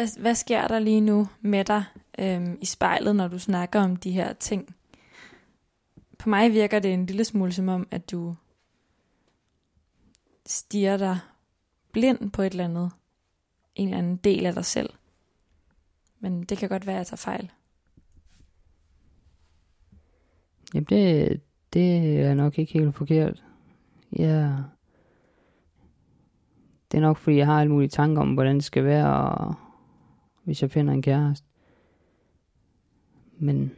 Hvad, 0.00 0.20
hvad 0.20 0.34
sker 0.34 0.68
der 0.68 0.78
lige 0.78 1.00
nu 1.00 1.28
med 1.40 1.64
dig 1.64 1.84
øhm, 2.18 2.58
i 2.60 2.64
spejlet, 2.64 3.16
når 3.16 3.28
du 3.28 3.38
snakker 3.38 3.80
om 3.80 3.96
de 3.96 4.10
her 4.10 4.32
ting? 4.32 4.74
På 6.18 6.28
mig 6.28 6.52
virker 6.52 6.78
det 6.78 6.94
en 6.94 7.06
lille 7.06 7.24
smule 7.24 7.52
som 7.52 7.68
om, 7.68 7.88
at 7.90 8.10
du 8.10 8.34
stiger 10.46 10.96
dig 10.96 11.18
blind 11.92 12.30
på 12.30 12.42
et 12.42 12.50
eller 12.50 12.64
andet. 12.64 12.90
En 13.74 13.88
eller 13.88 13.98
anden 13.98 14.16
del 14.16 14.46
af 14.46 14.54
dig 14.54 14.64
selv. 14.64 14.90
Men 16.20 16.42
det 16.42 16.58
kan 16.58 16.68
godt 16.68 16.86
være, 16.86 16.96
at 16.96 16.98
jeg 16.98 17.06
tager 17.06 17.16
fejl. 17.16 17.50
Jamen 20.74 20.84
det, 20.84 21.40
det 21.72 22.20
er 22.20 22.34
nok 22.34 22.58
ikke 22.58 22.72
helt 22.72 22.94
forkert. 22.94 23.44
Ja. 24.18 24.56
Det 26.90 26.98
er 26.98 27.00
nok 27.00 27.16
fordi, 27.16 27.36
jeg 27.36 27.46
har 27.46 27.60
alle 27.60 27.72
mulige 27.72 27.88
tanker 27.88 28.22
om, 28.22 28.34
hvordan 28.34 28.54
det 28.54 28.64
skal 28.64 28.84
være, 28.84 29.24
og 29.34 29.54
hvis 30.50 30.62
jeg 30.62 30.70
finder 30.70 30.92
en 30.92 31.02
kæreste. 31.02 31.46
Men... 33.38 33.72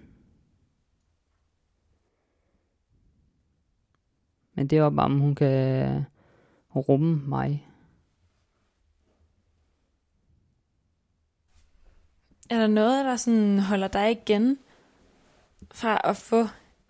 Men 4.55 4.67
det 4.67 4.79
er 4.79 4.91
bare, 4.91 5.05
om 5.05 5.21
hun 5.21 5.35
kan 5.35 6.05
rumme 6.77 7.29
mig. 7.29 7.69
Er 12.51 12.59
der 12.59 12.67
noget, 12.67 13.05
der 13.05 13.17
sådan 13.17 13.59
holder 13.59 13.89
dig 13.89 14.11
igen 14.11 14.59
fra 15.71 16.01
at 16.05 16.17
få 16.17 16.47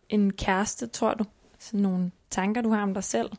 en 0.09 0.33
kæreste, 0.33 0.87
tror 0.87 1.15
du? 1.15 1.25
Sådan 1.59 1.81
nogle 1.81 2.11
tanker, 2.31 2.63
du 2.63 2.71
har 2.71 2.83
om 2.83 2.95
dig 2.95 3.05
selv? 3.05 3.31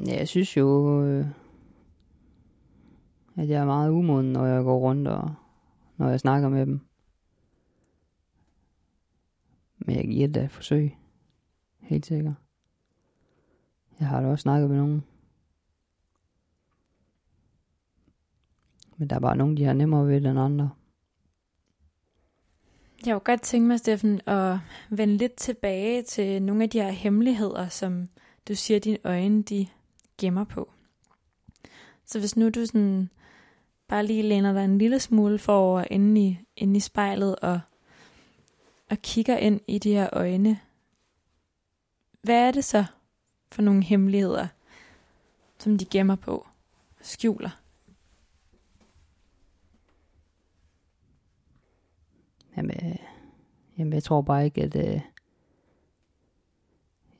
Ja, 0.00 0.16
jeg 0.18 0.28
synes 0.28 0.56
jo, 0.56 1.02
øh, 1.04 1.26
at 3.36 3.48
jeg 3.48 3.60
er 3.60 3.64
meget 3.64 3.90
umoden, 3.90 4.32
når 4.32 4.46
jeg 4.46 4.64
går 4.64 4.78
rundt 4.78 5.08
og 5.08 5.34
når 5.96 6.08
jeg 6.08 6.20
snakker 6.20 6.48
med 6.48 6.66
dem. 6.66 6.80
Men 9.78 9.96
jeg 9.96 10.04
giver 10.04 10.26
det 10.26 10.34
da 10.34 10.44
et 10.44 10.50
forsøg. 10.50 10.96
Helt 11.80 12.06
sikkert. 12.06 12.34
Jeg 14.00 14.08
har 14.08 14.20
da 14.20 14.28
også 14.28 14.42
snakket 14.42 14.70
med 14.70 14.76
nogen. 14.78 15.04
Men 18.96 19.10
der 19.10 19.16
er 19.16 19.20
bare 19.20 19.36
nogen, 19.36 19.56
de 19.56 19.64
har 19.64 19.72
nemmere 19.72 20.06
ved 20.06 20.16
end 20.16 20.38
andre. 20.38 20.70
Jeg 23.06 23.14
kunne 23.14 23.20
godt 23.20 23.42
tænke 23.42 23.68
mig, 23.68 23.78
Steffen, 23.78 24.20
at 24.26 24.58
vende 24.90 25.16
lidt 25.16 25.34
tilbage 25.34 26.02
til 26.02 26.42
nogle 26.42 26.62
af 26.62 26.70
de 26.70 26.80
her 26.80 26.90
hemmeligheder, 26.90 27.68
som 27.68 28.06
du 28.48 28.54
siger, 28.54 28.80
dine 28.80 28.98
øjne 29.04 29.42
de 29.42 29.66
gemmer 30.18 30.44
på. 30.44 30.70
Så 32.04 32.18
hvis 32.18 32.36
nu 32.36 32.50
du 32.50 32.66
sådan 32.66 33.10
bare 33.88 34.06
lige 34.06 34.22
læner 34.22 34.52
dig 34.52 34.64
en 34.64 34.78
lille 34.78 35.00
smule 35.00 35.38
forover 35.38 35.84
inde 35.90 36.20
i, 36.20 36.38
inde 36.56 36.76
i 36.76 36.80
spejlet 36.80 37.36
og, 37.36 37.60
og 38.90 38.98
kigger 38.98 39.36
ind 39.36 39.60
i 39.66 39.78
de 39.78 39.92
her 39.92 40.08
øjne, 40.12 40.60
hvad 42.22 42.48
er 42.48 42.50
det 42.50 42.64
så 42.64 42.84
for 43.52 43.62
nogle 43.62 43.82
hemmeligheder, 43.82 44.46
som 45.58 45.78
de 45.78 45.84
gemmer 45.84 46.16
på, 46.16 46.46
skjuler? 47.00 47.50
Jamen, 52.56 52.76
øh, 52.84 52.96
jamen 53.78 53.92
jeg 53.92 54.02
tror 54.02 54.22
bare 54.22 54.44
ikke, 54.44 54.62
at, 54.62 54.76
øh, 54.76 55.00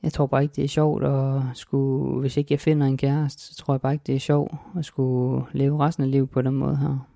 jeg 0.03 0.13
tror 0.13 0.25
bare 0.25 0.43
ikke, 0.43 0.55
det 0.55 0.63
er 0.63 0.67
sjovt 0.67 1.03
at 1.03 1.41
skulle, 1.53 2.19
hvis 2.19 2.37
ikke 2.37 2.53
jeg 2.53 2.59
finder 2.59 2.87
en 2.87 2.97
kæreste, 2.97 3.43
så 3.43 3.55
tror 3.55 3.73
jeg 3.73 3.81
bare 3.81 3.93
ikke, 3.93 4.03
det 4.07 4.15
er 4.15 4.19
sjovt 4.19 4.53
at 4.77 4.85
skulle 4.85 5.45
leve 5.51 5.79
resten 5.79 6.03
af 6.03 6.11
livet 6.11 6.29
på 6.29 6.41
den 6.41 6.53
måde 6.53 6.77
her. 6.77 7.09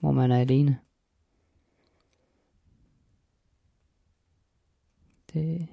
Hvor 0.00 0.12
man 0.12 0.30
er 0.30 0.38
alene. 0.38 0.78
Det, 5.32 5.68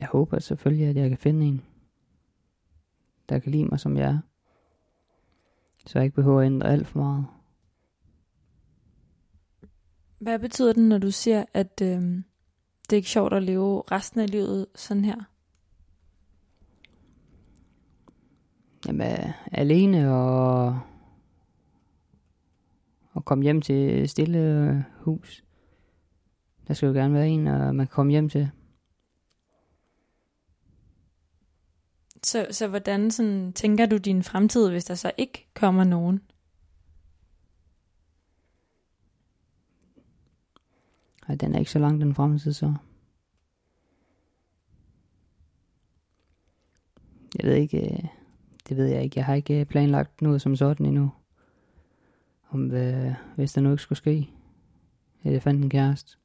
jeg 0.00 0.08
håber 0.08 0.38
selvfølgelig, 0.38 0.86
at 0.86 0.96
jeg 0.96 1.08
kan 1.08 1.18
finde 1.18 1.46
en, 1.46 1.62
der 3.28 3.38
kan 3.38 3.52
lide 3.52 3.64
mig, 3.64 3.80
som 3.80 3.96
jeg 3.96 4.10
er. 4.10 4.18
Så 5.86 5.98
jeg 5.98 6.04
ikke 6.04 6.14
behøver 6.14 6.40
at 6.40 6.46
ændre 6.46 6.68
alt 6.68 6.86
for 6.86 6.98
meget. 6.98 7.26
Hvad 10.18 10.38
betyder 10.38 10.72
det, 10.72 10.82
når 10.82 10.98
du 10.98 11.10
siger, 11.10 11.44
at 11.54 11.82
øh, 11.82 12.22
det 12.90 12.96
er 12.96 12.98
ikke 12.98 13.08
sjovt 13.08 13.32
at 13.32 13.42
leve 13.42 13.82
resten 13.90 14.20
af 14.20 14.30
livet 14.30 14.66
sådan 14.74 15.04
her? 15.04 15.16
Jamen, 18.86 19.32
alene 19.52 20.12
og, 20.14 20.80
og 23.12 23.24
komme 23.24 23.44
hjem 23.44 23.62
til 23.62 24.08
stille 24.08 24.38
øh, 24.38 24.82
hus. 25.00 25.44
Der 26.68 26.74
skal 26.74 26.86
jo 26.86 26.92
gerne 26.92 27.14
være 27.14 27.28
en, 27.28 27.46
og 27.46 27.74
man 27.74 27.86
kan 27.86 27.94
komme 27.94 28.12
hjem 28.12 28.28
til. 28.28 28.50
Så, 32.22 32.46
så 32.50 32.68
hvordan 32.68 33.10
sådan, 33.10 33.52
tænker 33.52 33.86
du 33.86 33.96
din 33.96 34.22
fremtid, 34.22 34.70
hvis 34.70 34.84
der 34.84 34.94
så 34.94 35.12
ikke 35.16 35.48
kommer 35.54 35.84
nogen? 35.84 36.20
Og 41.28 41.40
den 41.40 41.54
er 41.54 41.58
ikke 41.58 41.70
så 41.70 41.78
lang, 41.78 42.00
den 42.00 42.14
fremtid 42.14 42.52
så. 42.52 42.74
Jeg 47.38 47.50
ved 47.50 47.54
ikke, 47.54 47.92
øh, 47.92 48.08
det 48.68 48.76
ved 48.76 48.86
jeg 48.86 49.02
ikke. 49.02 49.18
Jeg 49.18 49.24
har 49.24 49.34
ikke 49.34 49.60
øh, 49.60 49.66
planlagt 49.66 50.22
noget 50.22 50.42
som 50.42 50.56
sådan 50.56 50.86
endnu. 50.86 51.12
Om 52.50 52.66
hvad, 52.66 53.14
hvis 53.36 53.52
der 53.52 53.60
nu 53.60 53.70
ikke 53.70 53.82
skulle 53.82 53.96
ske. 53.96 54.30
Eller 55.24 55.40
fandt 55.40 55.64
en 55.64 55.70
kæreste. 55.70 56.16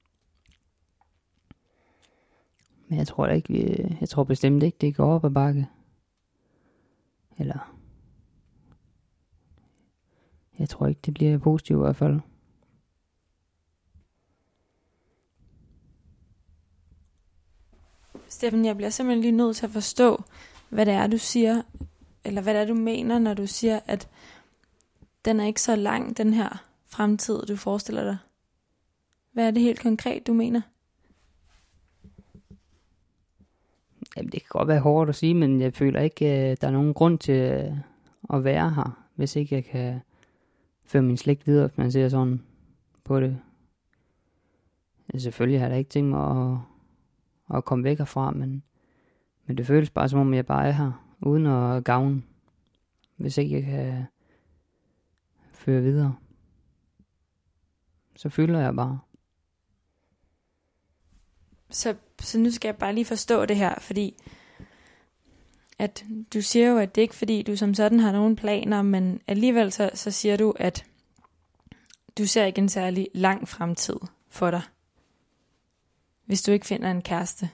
Men 2.88 2.98
jeg 2.98 3.08
tror 3.08 3.28
da 3.28 3.34
ikke, 3.34 3.54
vi, 3.54 3.62
øh, 3.62 3.98
jeg 4.00 4.10
tror 4.10 4.24
bestemt 4.24 4.64
ikke, 4.64 4.78
det 4.82 4.96
går 4.96 5.16
op 5.16 5.26
ad 5.26 5.32
bakke. 5.32 5.68
Eller, 7.38 7.76
jeg 10.60 10.70
tror 10.70 10.88
ikke, 10.88 11.02
det 11.06 11.14
bliver 11.14 11.38
positivt 11.38 11.78
i 11.78 11.80
hvert 11.80 11.96
fald. 11.96 12.20
Steffen, 18.44 18.66
jeg 18.66 18.78
bliver 18.78 18.90
simpelthen 18.90 19.22
lige 19.22 19.32
nødt 19.32 19.56
til 19.56 19.66
at 19.66 19.72
forstå, 19.72 20.24
hvad 20.70 20.86
det 20.86 20.94
er, 20.94 21.08
du 21.08 21.18
siger, 21.18 21.62
eller 22.24 22.42
hvad 22.42 22.54
det 22.54 22.62
er, 22.62 22.66
du 22.66 22.74
mener, 22.74 23.20
når 23.20 23.34
du 23.34 23.48
siger, 23.48 23.80
at 23.86 24.10
den 25.26 25.40
er 25.40 25.46
ikke 25.46 25.62
så 25.62 25.76
lang, 25.76 26.18
den 26.18 26.34
her 26.34 26.64
fremtid, 26.88 27.42
du 27.42 27.56
forestiller 27.56 28.04
dig. 28.04 28.18
Hvad 29.32 29.48
er 29.48 29.52
det 29.52 29.62
helt 29.62 29.80
konkret, 29.80 30.28
du 30.28 30.34
mener? 30.34 30.62
Jamen, 34.18 34.32
det 34.32 34.42
kan 34.42 34.50
godt 34.50 34.68
være 34.68 34.80
hårdt 34.80 35.10
at 35.10 35.16
sige, 35.16 35.34
men 35.34 35.62
jeg 35.62 35.74
føler 35.74 36.02
ikke, 36.02 36.26
at 36.26 36.62
der 36.62 36.68
er 36.68 36.72
nogen 36.72 36.94
grund 36.94 37.20
til 37.20 37.36
øh, 37.36 37.72
at 38.34 38.44
være 38.44 38.70
her, 38.70 39.06
hvis 39.16 39.36
ikke 39.36 39.56
jeg 39.56 39.66
kan 39.66 40.00
føre 40.86 41.04
min 41.04 41.18
slægt 41.18 41.48
videre, 41.48 41.68
hvis 41.68 41.78
man 41.78 41.92
ser 41.92 42.10
sådan 42.10 42.42
på 43.04 43.20
det. 43.20 43.38
Altså, 45.14 45.24
selvfølgelig 45.24 45.60
har 45.60 45.66
jeg 45.66 45.72
da 45.72 45.78
ikke 45.78 45.90
tænkt 45.90 46.10
mig 46.10 46.52
at, 46.52 46.58
at 47.54 47.66
komme 47.66 47.84
væk 47.84 47.98
herfra, 47.98 48.32
men, 48.32 48.64
men 49.46 49.58
det 49.58 49.68
føles 49.68 49.90
bare 49.90 50.10
som 50.10 50.20
om, 50.20 50.34
jeg 50.34 50.46
bare 50.46 50.68
er 50.68 50.72
her, 50.72 50.92
uden 51.22 51.46
at 51.46 51.84
gavne, 51.84 52.24
hvis 53.16 53.38
ikke 53.38 53.56
jeg 53.56 53.64
kan 53.64 54.06
føre 55.54 55.82
videre. 55.82 56.16
Så 58.16 58.30
føler 58.30 58.60
jeg 58.60 58.76
bare. 58.76 59.00
Så, 61.70 61.96
så 62.20 62.40
nu 62.40 62.52
skal 62.52 62.68
jeg 62.68 62.76
bare 62.76 62.94
lige 62.94 63.06
forstå 63.06 63.46
det 63.46 63.56
her, 63.56 63.80
fordi 63.80 64.16
at 65.80 66.06
du 66.34 66.42
siger 66.42 66.70
jo, 66.70 66.78
at 66.78 66.96
det 66.96 67.02
ikke 67.02 67.16
fordi, 67.16 67.42
du 67.42 67.56
som 67.56 67.74
sådan 67.74 68.00
har 68.00 68.12
nogen 68.12 68.36
planer, 68.36 68.82
men 68.82 69.22
alligevel 69.28 69.72
så, 69.72 69.90
så 69.94 70.12
siger 70.12 70.38
du, 70.38 70.54
at 70.56 70.86
du 72.18 72.26
ser 72.26 72.46
ikke 72.46 72.60
en 72.60 72.70
særlig 72.70 73.08
lang 73.14 73.48
fremtid 73.48 74.00
for 74.30 74.52
dig, 74.52 74.62
hvis 76.26 76.42
du 76.42 76.52
ikke 76.52 76.66
finder 76.66 76.92
en 76.92 77.02
kæreste. 77.02 77.50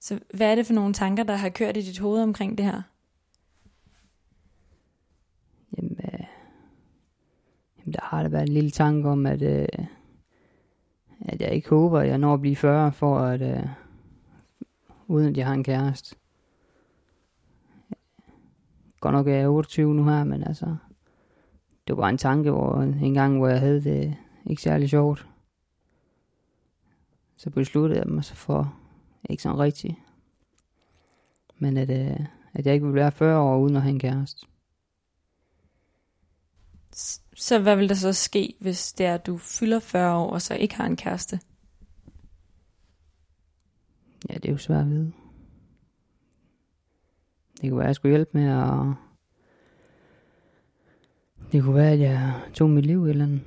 Så 0.00 0.20
hvad 0.34 0.50
er 0.50 0.54
det 0.54 0.66
for 0.66 0.74
nogle 0.74 0.94
tanker, 0.94 1.22
der 1.22 1.36
har 1.36 1.48
kørt 1.48 1.76
i 1.76 1.82
dit 1.82 1.98
hoved 1.98 2.22
omkring 2.22 2.58
det 2.58 2.66
her? 2.66 2.82
Jamen, 5.76 6.00
øh, 6.04 6.24
jamen 7.78 7.92
der 7.92 8.00
har 8.02 8.22
der 8.22 8.28
været 8.28 8.48
en 8.48 8.54
lille 8.54 8.70
tanke 8.70 9.08
om, 9.08 9.26
at, 9.26 9.42
øh, 9.42 9.86
at 11.20 11.40
jeg 11.40 11.52
ikke 11.52 11.68
håber, 11.68 12.00
at 12.00 12.08
jeg 12.08 12.18
når 12.18 12.34
at 12.34 12.40
blive 12.40 12.56
40, 12.56 12.92
for 12.92 13.18
at, 13.18 13.42
øh, 13.42 13.66
uden 15.06 15.28
at 15.28 15.36
jeg 15.36 15.46
har 15.46 15.54
en 15.54 15.64
kæreste. 15.64 16.16
Godt 19.00 19.14
nok 19.14 19.28
er 19.28 19.34
jeg 19.34 19.48
28 19.48 19.94
nu 19.94 20.04
her, 20.04 20.24
men 20.24 20.42
altså, 20.42 20.76
det 21.86 21.96
var 21.96 22.02
bare 22.02 22.10
en 22.10 22.18
tanke, 22.18 22.50
hvor 22.50 22.82
en 22.82 23.14
gang, 23.14 23.38
hvor 23.38 23.48
jeg 23.48 23.60
havde 23.60 23.84
det 23.84 24.16
ikke 24.46 24.62
særlig 24.62 24.90
sjovt. 24.90 25.29
Så 27.40 27.50
besluttede 27.50 28.00
jeg 28.00 28.08
mig 28.08 28.24
så 28.24 28.34
for, 28.34 28.78
ikke 29.30 29.42
sådan 29.42 29.58
rigtigt, 29.58 29.94
men 31.58 31.76
at, 31.76 31.90
øh, 31.90 32.26
at 32.54 32.66
jeg 32.66 32.74
ikke 32.74 32.86
ville 32.86 33.00
være 33.00 33.12
40 33.12 33.38
år 33.38 33.58
uden 33.58 33.76
at 33.76 33.82
have 33.82 33.92
en 33.92 33.98
kæreste. 33.98 34.46
Så 37.34 37.58
hvad 37.58 37.76
vil 37.76 37.88
der 37.88 37.94
så 37.94 38.12
ske, 38.12 38.54
hvis 38.60 38.92
det 38.92 39.06
er, 39.06 39.14
at 39.14 39.26
du 39.26 39.36
fylder 39.36 39.80
40 39.80 40.16
år, 40.16 40.30
og 40.30 40.42
så 40.42 40.54
ikke 40.54 40.74
har 40.74 40.86
en 40.86 40.96
kæreste? 40.96 41.40
Ja, 44.28 44.34
det 44.34 44.44
er 44.44 44.52
jo 44.52 44.58
svært 44.58 44.80
at 44.80 44.90
vide. 44.90 45.12
Det 47.60 47.70
kunne 47.70 47.78
være, 47.78 47.84
at 47.84 47.88
jeg 47.88 47.94
skulle 47.94 48.16
hjælpe 48.16 48.38
med 48.38 48.48
at... 48.48 48.94
Det 51.52 51.62
kunne 51.62 51.74
være, 51.74 51.92
at 51.92 52.00
jeg 52.00 52.40
tog 52.54 52.70
mit 52.70 52.86
liv 52.86 53.04
eller 53.04 53.24
andet. 53.24 53.40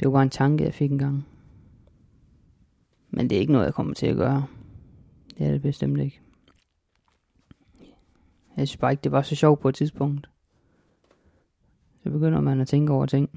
Det 0.00 0.06
var 0.06 0.12
bare 0.12 0.22
en 0.22 0.30
tanke, 0.30 0.64
jeg 0.64 0.74
fik 0.74 0.90
engang. 0.90 1.26
Men 3.16 3.30
det 3.30 3.36
er 3.36 3.40
ikke 3.40 3.52
noget, 3.52 3.66
jeg 3.66 3.74
kommer 3.74 3.94
til 3.94 4.06
at 4.06 4.16
gøre. 4.16 4.46
Det 5.38 5.46
er 5.46 5.50
det 5.50 5.62
bestemt 5.62 6.00
ikke. 6.00 6.20
Jeg 8.56 8.68
synes 8.68 8.76
bare 8.76 8.92
ikke, 8.92 9.00
det 9.04 9.12
var 9.12 9.22
så 9.22 9.34
sjovt 9.36 9.60
på 9.60 9.68
et 9.68 9.74
tidspunkt. 9.74 10.28
Så 12.02 12.10
begynder 12.10 12.40
man 12.40 12.60
at 12.60 12.68
tænke 12.68 12.92
over 12.92 13.06
ting. 13.06 13.30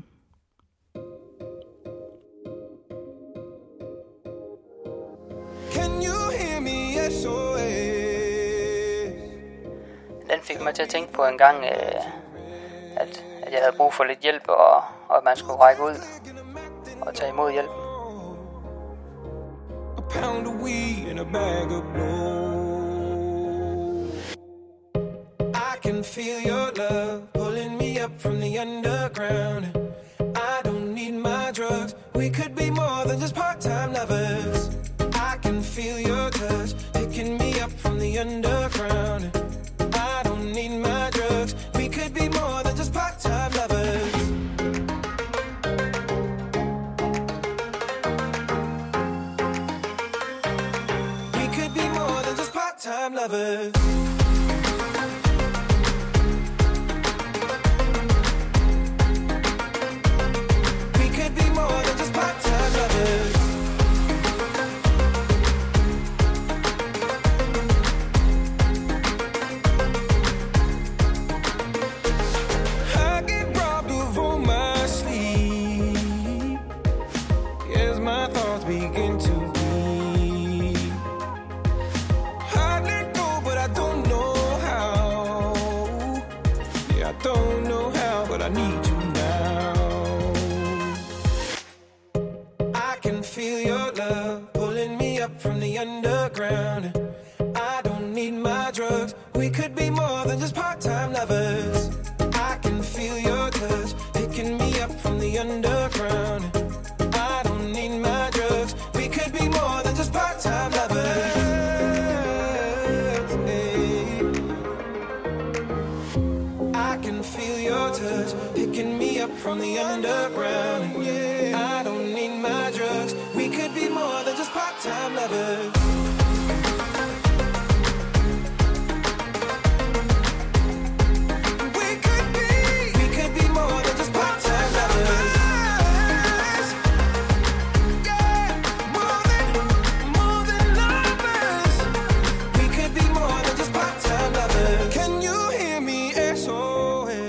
Den 10.29 10.39
fik 10.41 10.61
mig 10.63 10.73
til 10.73 10.83
at 10.83 10.89
tænke 10.89 11.13
på 11.13 11.21
en 11.25 11.37
gang, 11.37 11.57
øh, 11.63 12.01
at, 12.95 13.25
at 13.43 13.51
jeg 13.51 13.59
havde 13.61 13.77
brug 13.77 13.93
for 13.93 14.03
lidt 14.03 14.19
hjælp, 14.19 14.47
og, 14.47 14.75
og 15.09 15.17
at 15.17 15.23
man 15.23 15.35
skulle 15.37 15.59
række 15.59 15.83
ud 15.83 15.95
og 17.01 17.13
tage 17.13 17.31
imod 17.31 17.51
hjælp. 17.51 17.76
Pound 20.09 20.47
of 20.47 20.59
weed 20.61 21.05
and 21.09 21.19
a 21.19 21.25
bag 21.25 21.71
of 21.71 21.93
blow. 21.93 22.37
I 25.53 25.77
can 25.81 26.01
feel 26.03 26.39
your 26.39 26.71
love 26.71 27.33
pulling 27.33 27.77
me 27.77 27.99
up 27.99 28.19
from 28.19 28.39
the 28.39 28.57
underground. 28.57 29.77
I 30.35 30.61
don't 30.63 30.93
need 30.93 31.15
my 31.15 31.51
drugs. 31.51 31.95
We 32.13 32.29
could 32.29 32.55
be 32.55 32.69
lovers. 53.27 53.96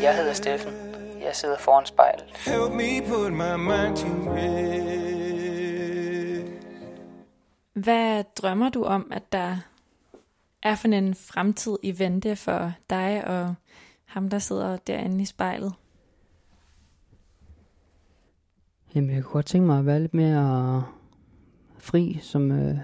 Jeg 0.09 0.17
hedder 0.17 0.33
Steffen. 0.33 0.73
Jeg 1.21 1.31
sidder 1.33 1.59
foran 1.59 1.87
spejlet. 1.87 2.25
Help 2.25 2.73
me 2.73 3.09
put 3.09 3.33
my 3.33 3.57
mind 3.57 3.97
to. 3.97 4.09
Hvad 7.73 8.25
drømmer 8.37 8.69
du 8.69 8.85
om, 8.85 9.13
at 9.13 9.33
der 9.33 9.57
er 10.63 10.75
for 10.75 10.89
en 10.89 11.15
fremtid 11.15 11.77
i 11.83 11.99
vente 11.99 12.37
for 12.37 12.73
dig 12.91 13.25
og 13.27 13.55
ham, 14.05 14.29
der 14.29 14.39
sidder 14.39 14.77
derinde 14.77 15.23
i 15.23 15.25
spejlet? 15.25 15.75
Jamen, 18.95 19.11
jeg 19.11 19.23
kunne 19.23 19.33
godt 19.33 19.47
tænke 19.47 19.67
mig 19.67 19.79
at 19.79 19.87
være 19.87 20.01
lidt 20.01 20.15
mere 20.15 20.85
fri, 21.79 22.19
som 22.23 22.53
øh, 22.53 22.79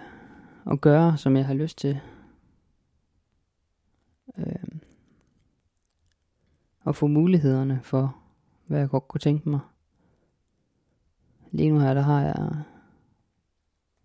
at 0.71 0.81
gøre, 0.81 1.19
som 1.19 1.37
jeg 1.37 1.47
har 1.47 1.55
lyst 1.55 1.79
til. 1.79 2.01
Øh, 4.39 4.74
og 6.85 6.97
få 6.97 7.07
mulighederne 7.07 7.81
for, 7.83 8.17
hvad 8.67 8.79
jeg 8.79 8.89
godt 8.89 9.09
kunne 9.09 9.21
tænke 9.21 9.49
mig. 9.49 9.61
Lige 11.51 11.71
nu 11.71 11.79
her, 11.79 11.95
der 11.95 12.01
har 12.01 12.23
jeg 12.23 12.63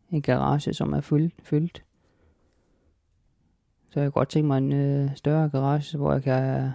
en 0.10 0.22
garage, 0.22 0.74
som 0.74 0.94
er 0.94 1.02
fyldt. 1.02 1.34
fyldt. 1.44 1.86
Så 3.90 4.00
jeg 4.00 4.06
kan 4.06 4.12
godt 4.12 4.30
tænke 4.30 4.48
mig 4.48 4.58
en 4.58 4.74
øh, 4.74 5.16
større 5.16 5.50
garage, 5.50 5.98
hvor 5.98 6.14
jeg 6.14 6.24
kan 6.24 6.64
øh, 6.64 6.72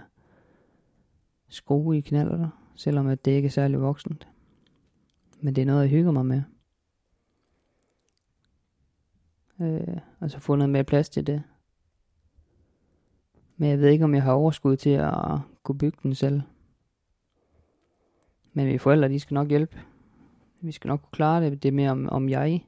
skrue 1.47 1.97
i 1.97 2.01
knaller 2.01 2.49
selvom 2.75 3.07
at 3.07 3.25
det 3.25 3.31
ikke 3.31 3.45
er 3.45 3.49
særlig 3.49 3.81
voksent. 3.81 4.27
Men 5.41 5.55
det 5.55 5.61
er 5.61 5.65
noget, 5.65 5.81
jeg 5.81 5.89
hygger 5.89 6.11
mig 6.11 6.25
med. 6.25 6.41
Øh, 9.61 9.97
og 10.19 10.31
så 10.31 10.39
få 10.39 10.55
noget 10.55 10.69
mere 10.69 10.83
plads 10.83 11.09
til 11.09 11.27
det. 11.27 11.43
Men 13.57 13.69
jeg 13.69 13.79
ved 13.79 13.89
ikke, 13.89 14.03
om 14.03 14.13
jeg 14.13 14.23
har 14.23 14.33
overskud 14.33 14.77
til 14.77 14.89
at 14.89 15.39
kunne 15.65 15.77
bygge 15.77 15.97
den 16.03 16.15
selv. 16.15 16.41
Men 18.53 18.65
mine 18.65 18.79
forældre, 18.79 19.09
de 19.09 19.19
skal 19.19 19.33
nok 19.33 19.49
hjælpe. 19.49 19.81
Vi 20.61 20.71
skal 20.71 20.87
nok 20.87 20.99
kunne 20.99 21.11
klare 21.11 21.45
det. 21.45 21.63
Det 21.63 21.69
er 21.69 21.73
mere, 21.73 21.91
om, 21.91 22.09
om 22.09 22.29
jeg 22.29 22.65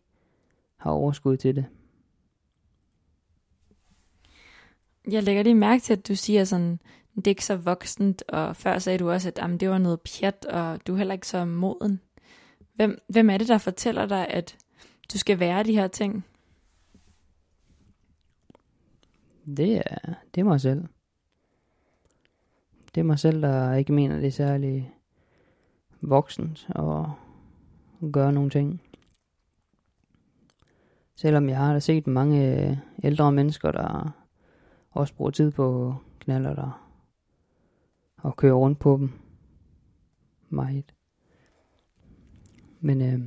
har 0.78 0.92
overskud 0.92 1.38
til 1.38 1.56
det. 1.56 1.66
Jeg 5.12 5.24
lægger 5.24 5.44
lige 5.44 5.56
mærke 5.56 5.82
til, 5.82 5.94
at 5.94 6.08
du 6.08 6.16
siger 6.16 6.44
sådan, 6.44 6.80
det 7.16 7.28
er 7.28 7.32
ikke 7.32 7.46
så 7.46 7.56
voksent, 7.56 8.24
og 8.28 8.56
før 8.56 8.80
sagde 8.80 9.00
du 9.00 9.10
også, 9.10 9.28
at 9.28 9.38
jamen, 9.38 9.58
det 9.58 9.70
var 9.70 9.78
noget 9.78 10.02
pjat, 10.02 10.46
og 10.46 10.88
du 10.88 10.94
er 10.94 10.98
heller 10.98 11.14
ikke 11.14 11.28
så 11.28 11.46
moden. 11.46 12.02
Hvem, 12.76 12.98
hvem 13.08 13.30
er 13.30 13.38
det, 13.38 13.48
der 13.48 13.58
fortæller 13.58 14.06
dig, 14.06 14.28
at 14.28 14.58
du 15.14 15.18
skal 15.18 15.40
være 15.40 15.64
de 15.64 15.74
her 15.74 15.88
ting? 15.88 16.26
Det 19.58 19.78
er, 19.78 20.14
det 20.36 20.42
er 20.42 20.46
mig 20.46 20.62
selv. 20.62 20.84
Det 22.98 23.02
er 23.02 23.06
mig 23.06 23.20
selv, 23.20 23.42
der 23.42 23.74
ikke 23.74 23.94
mener, 23.94 24.16
det 24.16 24.28
er 24.28 24.32
særlig 24.32 24.94
voksent 26.02 26.68
at 26.70 27.06
gøre 28.12 28.34
nogle 28.34 28.50
ting. 28.50 28.82
Selvom 31.16 31.50
jeg 31.50 31.58
har 31.58 31.74
da 31.74 31.80
set 31.80 32.08
mange 32.08 32.68
øh, 32.70 32.78
ældre 33.04 33.32
mennesker, 33.32 33.72
der 33.72 34.12
også 34.92 35.14
bruger 35.14 35.32
tid 35.32 35.52
på 35.52 35.96
knaller 36.20 36.54
der 36.56 36.90
og 38.18 38.36
kører 38.36 38.54
rundt 38.54 38.80
på 38.80 38.98
dem. 38.98 39.12
Meget. 40.50 40.94
Men 42.80 43.02
øh, 43.02 43.22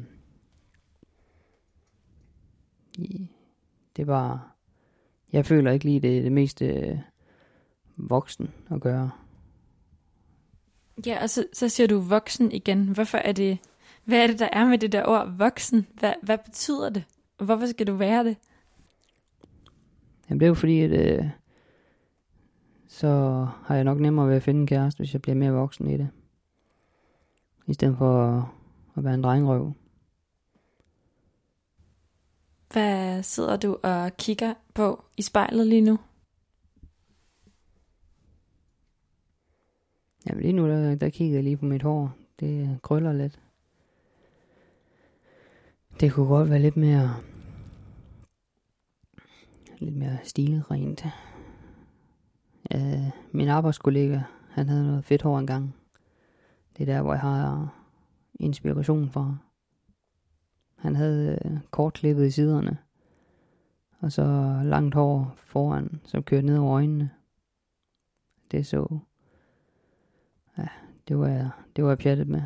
det 3.96 4.06
var 4.06 4.56
jeg 5.32 5.46
føler 5.46 5.70
ikke 5.70 5.84
lige, 5.84 6.00
det 6.00 6.24
det 6.24 6.32
mest 6.32 6.62
øh, 6.62 6.98
voksen 7.96 8.50
at 8.70 8.80
gøre. 8.80 9.10
Ja, 11.06 11.22
og 11.22 11.30
så, 11.30 11.46
så 11.52 11.68
siger 11.68 11.86
du 11.86 11.98
voksen 11.98 12.52
igen. 12.52 12.88
Hvorfor 12.88 13.18
er 13.18 13.32
det, 13.32 13.58
hvad 14.04 14.22
er 14.22 14.26
det, 14.26 14.38
der 14.38 14.48
er 14.52 14.64
med 14.64 14.78
det 14.78 14.92
der 14.92 15.06
ord 15.06 15.36
voksen? 15.36 15.86
Hvad, 15.94 16.12
hvad 16.22 16.38
betyder 16.38 16.90
det? 16.90 17.04
Og 17.38 17.44
hvorfor 17.44 17.66
skal 17.66 17.86
du 17.86 17.94
være 17.94 18.24
det? 18.24 18.36
Jamen 20.28 20.40
det 20.40 20.46
er 20.46 20.48
jo 20.48 20.54
fordi, 20.54 20.80
at 20.80 20.90
øh, 20.90 21.24
så 22.88 23.08
har 23.64 23.74
jeg 23.74 23.84
nok 23.84 24.00
nemmere 24.00 24.28
ved 24.28 24.36
at 24.36 24.42
finde 24.42 24.60
en 24.60 24.66
kæreste, 24.66 24.98
hvis 24.98 25.12
jeg 25.12 25.22
bliver 25.22 25.36
mere 25.36 25.52
voksen 25.52 25.90
i 25.90 25.96
det. 25.96 26.08
I 27.66 27.74
stedet 27.74 27.98
for 27.98 28.24
at, 28.24 28.44
at 28.96 29.04
være 29.04 29.14
en 29.14 29.24
drengerøv. 29.24 29.72
Hvad 32.72 33.22
sidder 33.22 33.56
du 33.56 33.78
og 33.82 34.16
kigger 34.16 34.54
på 34.74 35.04
i 35.16 35.22
spejlet 35.22 35.66
lige 35.66 35.80
nu? 35.80 35.98
Jamen 40.26 40.42
lige 40.42 40.52
nu, 40.52 40.68
der, 40.68 40.94
der 40.94 41.08
kigger 41.08 41.36
jeg 41.36 41.44
lige 41.44 41.56
på 41.56 41.64
mit 41.64 41.82
hår. 41.82 42.12
Det 42.40 42.78
krøller 42.82 43.12
lidt. 43.12 43.40
Det 46.00 46.12
kunne 46.12 46.26
godt 46.26 46.50
være 46.50 46.58
lidt 46.58 46.76
mere... 46.76 47.16
Lidt 49.78 49.96
mere 49.96 50.18
stilet 50.24 50.70
rent. 50.70 51.06
Uh, 52.74 53.10
min 53.32 53.48
arbejdskollega, 53.48 54.20
han 54.50 54.68
havde 54.68 54.86
noget 54.86 55.04
fedt 55.04 55.22
hår 55.22 55.38
engang. 55.38 55.74
Det 56.76 56.88
er 56.88 56.94
der, 56.94 57.02
hvor 57.02 57.12
jeg 57.12 57.20
har 57.20 57.74
inspiration 58.34 59.10
fra. 59.10 59.36
Han 60.76 60.96
havde 60.96 61.38
uh, 61.44 61.58
kortklippet 61.70 62.26
i 62.26 62.30
siderne. 62.30 62.78
Og 64.00 64.12
så 64.12 64.60
langt 64.64 64.94
hår 64.94 65.34
foran, 65.36 66.00
som 66.04 66.22
kørte 66.22 66.46
ned 66.46 66.58
over 66.58 66.74
øjnene. 66.74 67.10
Det 68.50 68.66
så 68.66 68.98
det 71.10 71.18
var 71.18 71.28
jeg, 71.28 71.50
det 71.76 71.84
var 71.84 71.90
jeg 71.90 71.98
pjattet 71.98 72.28
med. 72.28 72.42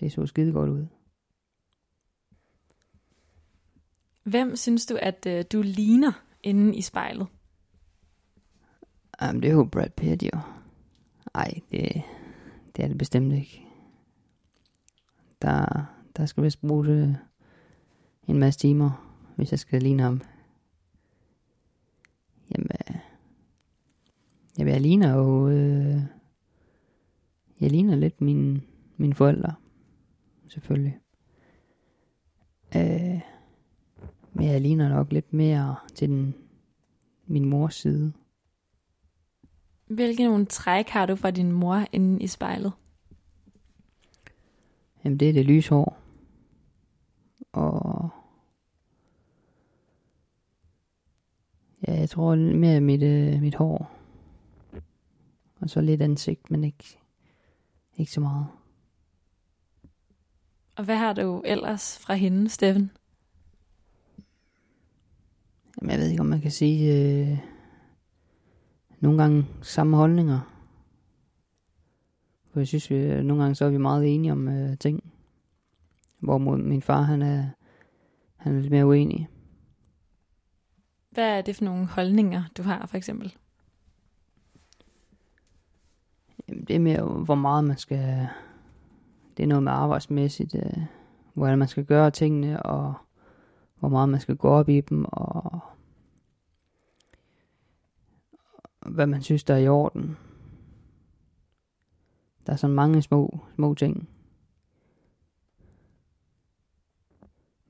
Det 0.00 0.12
så 0.12 0.26
skide 0.26 0.52
godt 0.52 0.70
ud. 0.70 0.86
Hvem 4.22 4.56
synes 4.56 4.86
du, 4.86 4.98
at 5.02 5.26
øh, 5.26 5.44
du 5.52 5.62
ligner 5.62 6.12
inde 6.42 6.76
i 6.76 6.82
spejlet? 6.82 7.26
Jamen, 9.20 9.42
det 9.42 9.50
er 9.50 9.54
jo 9.54 9.64
Brad 9.64 9.90
Pitt, 9.90 10.22
jo. 10.22 10.38
Ej, 11.34 11.60
det, 11.70 12.02
det 12.76 12.84
er 12.84 12.88
det 12.88 12.98
bestemt 12.98 13.32
ikke. 13.32 13.66
Der, 15.42 15.84
der 16.16 16.26
skal 16.26 16.42
vist 16.42 16.60
bruge 16.60 17.18
en 18.26 18.38
masse 18.38 18.60
timer, 18.60 19.16
hvis 19.36 19.50
jeg 19.50 19.58
skal 19.58 19.82
ligne 19.82 20.02
ham. 20.02 20.20
Jamen, 22.50 22.68
øh, 22.88 22.96
jamen 24.58 24.72
jeg 24.72 24.80
ligner 24.80 25.16
jo... 25.16 25.48
Øh, 25.48 26.02
jeg 27.62 27.70
ligner 27.70 27.96
lidt 27.96 28.20
mine, 28.20 28.60
mine 28.96 29.14
forældre, 29.14 29.54
selvfølgelig. 30.48 30.98
Øh, 32.76 33.20
men 34.32 34.46
jeg 34.46 34.60
ligner 34.60 34.88
nok 34.88 35.12
lidt 35.12 35.32
mere 35.32 35.76
til 35.94 36.08
den, 36.08 36.34
min 37.26 37.44
mors 37.44 37.74
side. 37.74 38.12
Hvilke 39.86 40.24
nogle 40.24 40.46
træk 40.46 40.88
har 40.88 41.06
du 41.06 41.16
fra 41.16 41.30
din 41.30 41.52
mor 41.52 41.84
inde 41.92 42.22
i 42.22 42.26
spejlet? 42.26 42.72
Jamen, 45.04 45.18
det 45.18 45.28
er 45.28 45.32
det 45.32 45.44
lyshår. 45.44 45.98
Og... 47.52 48.08
Ja, 51.88 51.94
jeg 51.94 52.10
tror 52.10 52.34
mere 52.34 52.80
mit, 52.80 53.02
øh, 53.02 53.40
mit 53.40 53.54
hår. 53.54 53.90
Og 55.60 55.70
så 55.70 55.80
lidt 55.80 56.02
ansigt, 56.02 56.50
men 56.50 56.64
ikke, 56.64 56.98
ikke 57.96 58.12
så 58.12 58.20
meget. 58.20 58.46
Og 60.76 60.84
hvad 60.84 60.96
har 60.96 61.12
du 61.12 61.42
ellers 61.44 61.98
fra 61.98 62.14
hende, 62.14 62.48
Steffen? 62.48 62.90
Jamen, 65.80 65.90
jeg 65.90 65.98
ved 65.98 66.08
ikke, 66.08 66.20
om 66.20 66.26
man 66.26 66.40
kan 66.40 66.50
sige... 66.50 66.92
Øh, 66.94 67.38
nogle 69.02 69.22
gange 69.22 69.46
samme 69.62 69.96
holdninger. 69.96 70.40
For 72.52 72.60
jeg 72.60 72.66
synes, 72.66 72.90
vi, 72.90 72.96
øh, 72.96 73.24
nogle 73.24 73.42
gange 73.42 73.54
så 73.54 73.64
er 73.64 73.70
vi 73.70 73.78
meget 73.78 74.14
enige 74.14 74.32
om 74.32 74.48
øh, 74.48 74.78
ting. 74.78 75.12
Hvor 76.18 76.38
min 76.38 76.82
far, 76.82 77.02
han 77.02 77.22
er, 77.22 77.48
han 78.36 78.56
er 78.56 78.60
lidt 78.60 78.72
mere 78.72 78.86
uenig. 78.86 79.28
Hvad 81.10 81.38
er 81.38 81.42
det 81.42 81.56
for 81.56 81.64
nogle 81.64 81.86
holdninger, 81.86 82.42
du 82.56 82.62
har, 82.62 82.86
for 82.86 82.96
eksempel? 82.96 83.36
Jamen, 86.52 86.64
det 86.64 86.76
er 86.76 86.80
mere, 86.80 87.02
hvor 87.24 87.34
meget 87.34 87.64
man 87.64 87.76
skal... 87.76 88.28
Det 89.36 89.42
er 89.42 89.46
noget 89.46 89.62
med 89.62 89.72
arbejdsmæssigt, 89.72 90.54
øh, 90.54 90.82
hvordan 91.34 91.58
man 91.58 91.68
skal 91.68 91.84
gøre 91.84 92.10
tingene, 92.10 92.62
og 92.62 92.94
hvor 93.78 93.88
meget 93.88 94.08
man 94.08 94.20
skal 94.20 94.36
gå 94.36 94.48
op 94.48 94.68
i 94.68 94.80
dem, 94.80 95.04
og 95.08 95.60
hvad 98.86 99.06
man 99.06 99.22
synes, 99.22 99.44
der 99.44 99.54
er 99.54 99.58
i 99.58 99.68
orden. 99.68 100.16
Der 102.46 102.52
er 102.52 102.56
sådan 102.56 102.76
mange 102.76 103.02
små, 103.02 103.38
små 103.54 103.74
ting. 103.74 104.08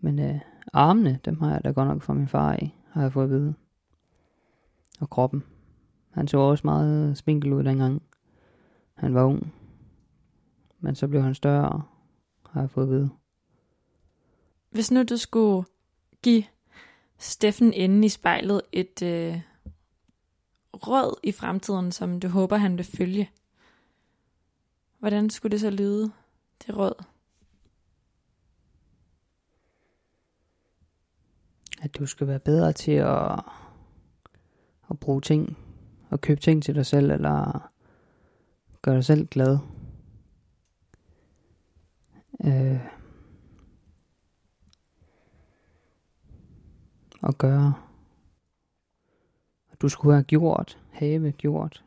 Men 0.01 0.19
øh, 0.19 0.41
armene, 0.73 1.21
dem 1.25 1.41
har 1.41 1.51
jeg 1.51 1.65
da 1.65 1.71
godt 1.71 1.89
nok 1.89 2.03
fra 2.03 2.15
min 2.15 2.29
far 2.29 2.57
i, 2.63 2.75
har 2.91 3.03
jeg 3.03 3.13
fået 3.13 3.25
at 3.25 3.31
vide. 3.31 3.55
Og 5.01 5.11
kroppen. 5.11 5.43
Han 6.11 6.29
så 6.29 6.39
også 6.39 6.67
meget 6.67 7.19
spinkel 7.19 7.53
ud 7.53 7.65
dengang. 7.65 8.03
Han 8.95 9.15
var 9.15 9.25
ung. 9.25 9.55
Men 10.81 10.95
så 10.95 11.09
blev 11.09 11.23
han 11.23 11.35
større, 11.35 11.83
har 12.51 12.61
jeg 12.61 12.71
fået 12.71 12.85
at 12.85 12.91
vide. 12.91 13.11
Hvis 14.71 14.91
nu 14.91 15.03
du 15.03 15.17
skulle 15.17 15.67
give 16.23 16.45
Steffen 17.19 17.73
inde 17.73 18.07
i 18.07 18.09
spejlet 18.09 18.63
et 18.73 19.03
øh, 19.03 19.41
råd 20.75 21.21
i 21.23 21.33
fremtiden, 21.33 21.93
som 21.93 22.21
du 22.21 22.29
håber, 22.29 22.57
han 22.57 22.77
vil 22.77 22.85
følge, 22.85 23.31
hvordan 24.99 25.31
skulle 25.31 25.51
det 25.51 25.61
så 25.61 25.71
lyde, 25.71 26.13
det 26.67 26.77
råd? 26.77 27.05
At 31.83 31.99
du 31.99 32.07
skal 32.07 32.27
være 32.27 32.41
bedre 32.41 32.73
til 32.73 32.93
at, 32.93 33.41
at 34.91 35.01
bruge 35.01 35.21
ting, 35.21 35.59
og 36.11 36.21
købe 36.21 36.41
ting 36.41 36.63
til 36.63 36.75
dig 36.75 36.87
selv, 36.87 37.11
eller 37.11 37.72
Gør 38.83 38.95
dig 38.95 39.05
selv 39.05 39.27
glad. 39.27 39.59
Øh, 42.45 42.81
og 47.23 47.39
gøre. 47.39 47.75
Du 49.83 49.89
skulle 49.89 50.15
have 50.15 50.25
gjort, 50.25 50.79
have 50.91 51.33
gjort, 51.33 51.85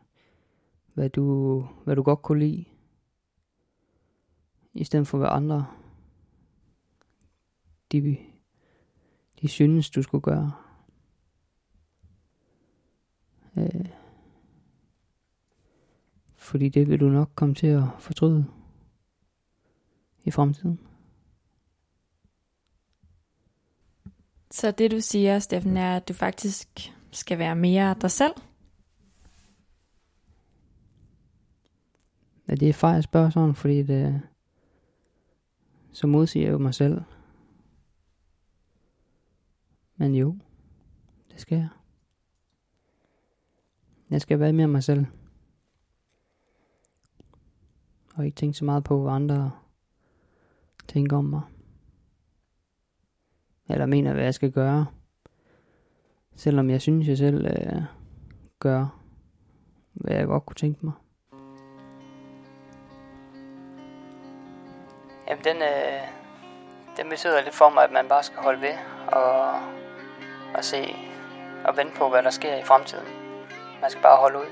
hvad 0.94 1.10
du, 1.10 1.62
hvad 1.84 1.96
du 1.96 2.04
godt 2.04 2.22
kunne 2.22 2.40
lide. 2.40 2.66
I 4.74 4.84
stedet 4.84 5.08
for 5.08 5.18
hvad 5.18 5.28
andre, 5.32 5.68
de, 7.92 8.18
de 9.42 9.48
synes, 9.48 9.90
du 9.90 10.02
skulle 10.02 10.22
gøre. 10.22 10.52
Øh, 13.58 14.05
fordi 16.46 16.70
det 16.70 16.88
vil 16.88 17.00
du 17.00 17.10
nok 17.10 17.30
komme 17.36 17.56
til 17.56 17.68
at 17.68 17.84
fortryde 18.00 18.46
i 20.24 20.32
fremtiden. 20.32 20.80
Så 24.52 24.72
det 24.72 24.92
du 24.92 25.00
siger, 25.00 25.40
Steffen, 25.40 25.78
er, 25.78 25.96
at 25.96 26.08
du 26.08 26.14
faktisk 26.14 26.94
skal 27.12 27.38
være 27.38 27.56
mere 27.56 27.96
dig 28.02 28.12
selv? 28.12 28.34
Ja, 32.48 32.56
det 32.56 32.70
er 32.70 32.74
fejl 32.74 32.98
at 32.98 33.04
spørge 33.04 33.32
sådan, 33.32 33.56
fordi 33.56 33.84
det, 33.84 34.22
så 35.92 36.08
modsiger 36.08 36.46
jeg 36.46 36.54
jo 36.54 36.58
mig 36.58 36.74
selv. 36.74 37.02
Men 39.96 40.16
jo, 40.16 40.38
det 41.32 41.42
skal 41.42 41.58
jeg. 41.58 41.70
Jeg 44.10 44.22
skal 44.22 44.40
være 44.40 44.54
mere 44.54 44.68
mig 44.68 44.84
selv. 44.84 45.06
Og 48.16 48.26
ikke 48.26 48.36
tænke 48.36 48.58
så 48.58 48.66
meget 48.66 48.84
på, 48.84 49.02
hvad 49.02 49.14
andre 49.14 49.52
tænker 50.88 51.18
om 51.18 51.26
mig. 51.26 51.42
Eller 53.70 53.86
mener, 53.86 54.14
hvad 54.14 54.24
jeg 54.24 54.34
skal 54.34 54.52
gøre. 54.52 54.86
Selvom 56.36 56.70
jeg 56.70 56.82
synes, 56.82 57.08
jeg 57.08 57.18
selv 57.18 57.46
øh, 57.46 57.82
gør, 58.60 59.02
hvad 59.94 60.16
jeg 60.16 60.28
godt 60.28 60.46
kunne 60.46 60.56
tænke 60.56 60.86
mig. 60.86 60.94
Jamen, 65.28 65.44
den, 65.44 65.58
øh, 65.58 66.08
den 66.98 67.10
betyder 67.10 67.42
lidt 67.42 67.56
for 67.56 67.70
mig, 67.70 67.84
at 67.84 67.92
man 67.92 68.08
bare 68.08 68.24
skal 68.24 68.38
holde 68.38 68.62
ved 68.62 68.76
og, 69.08 69.50
og 70.56 70.64
se 70.64 70.96
og 71.66 71.78
vente 71.78 71.98
på, 71.98 72.10
hvad 72.10 72.24
der 72.24 72.30
sker 72.30 72.56
i 72.56 72.64
fremtiden. 72.64 73.08
Man 73.82 73.90
skal 73.90 74.02
bare 74.02 74.18
holde 74.18 74.40
ud. 74.40 74.50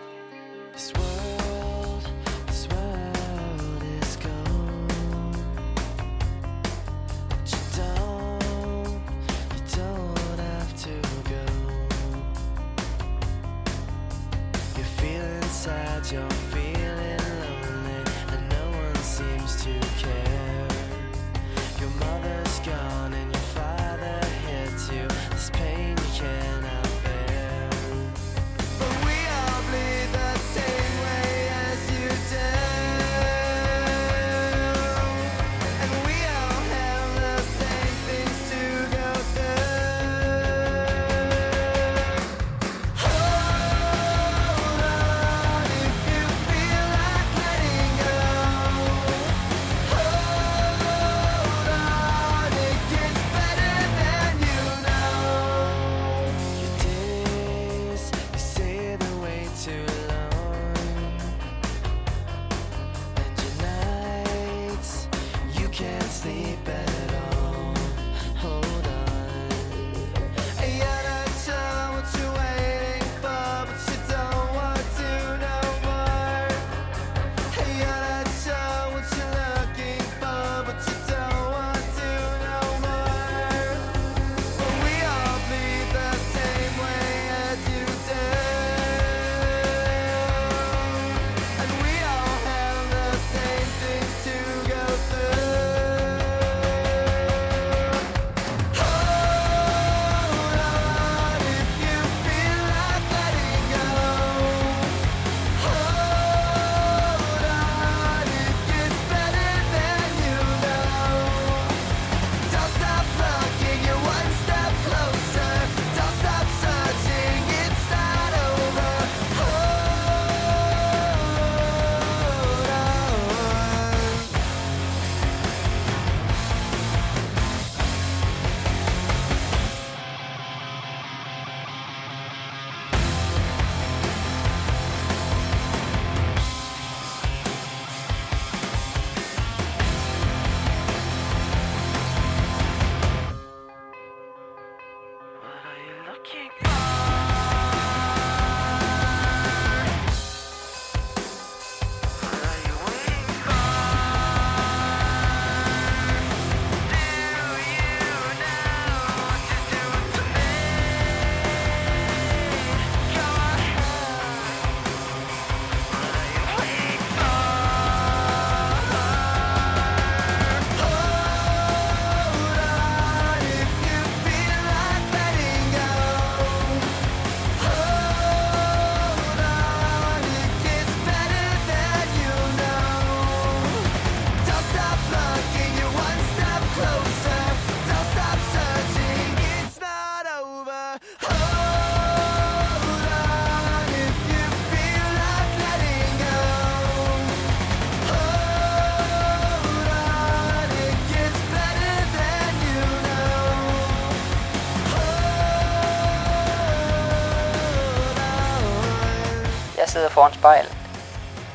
sidder 209.93 210.09
foran 210.09 210.33
spejl. 210.33 210.65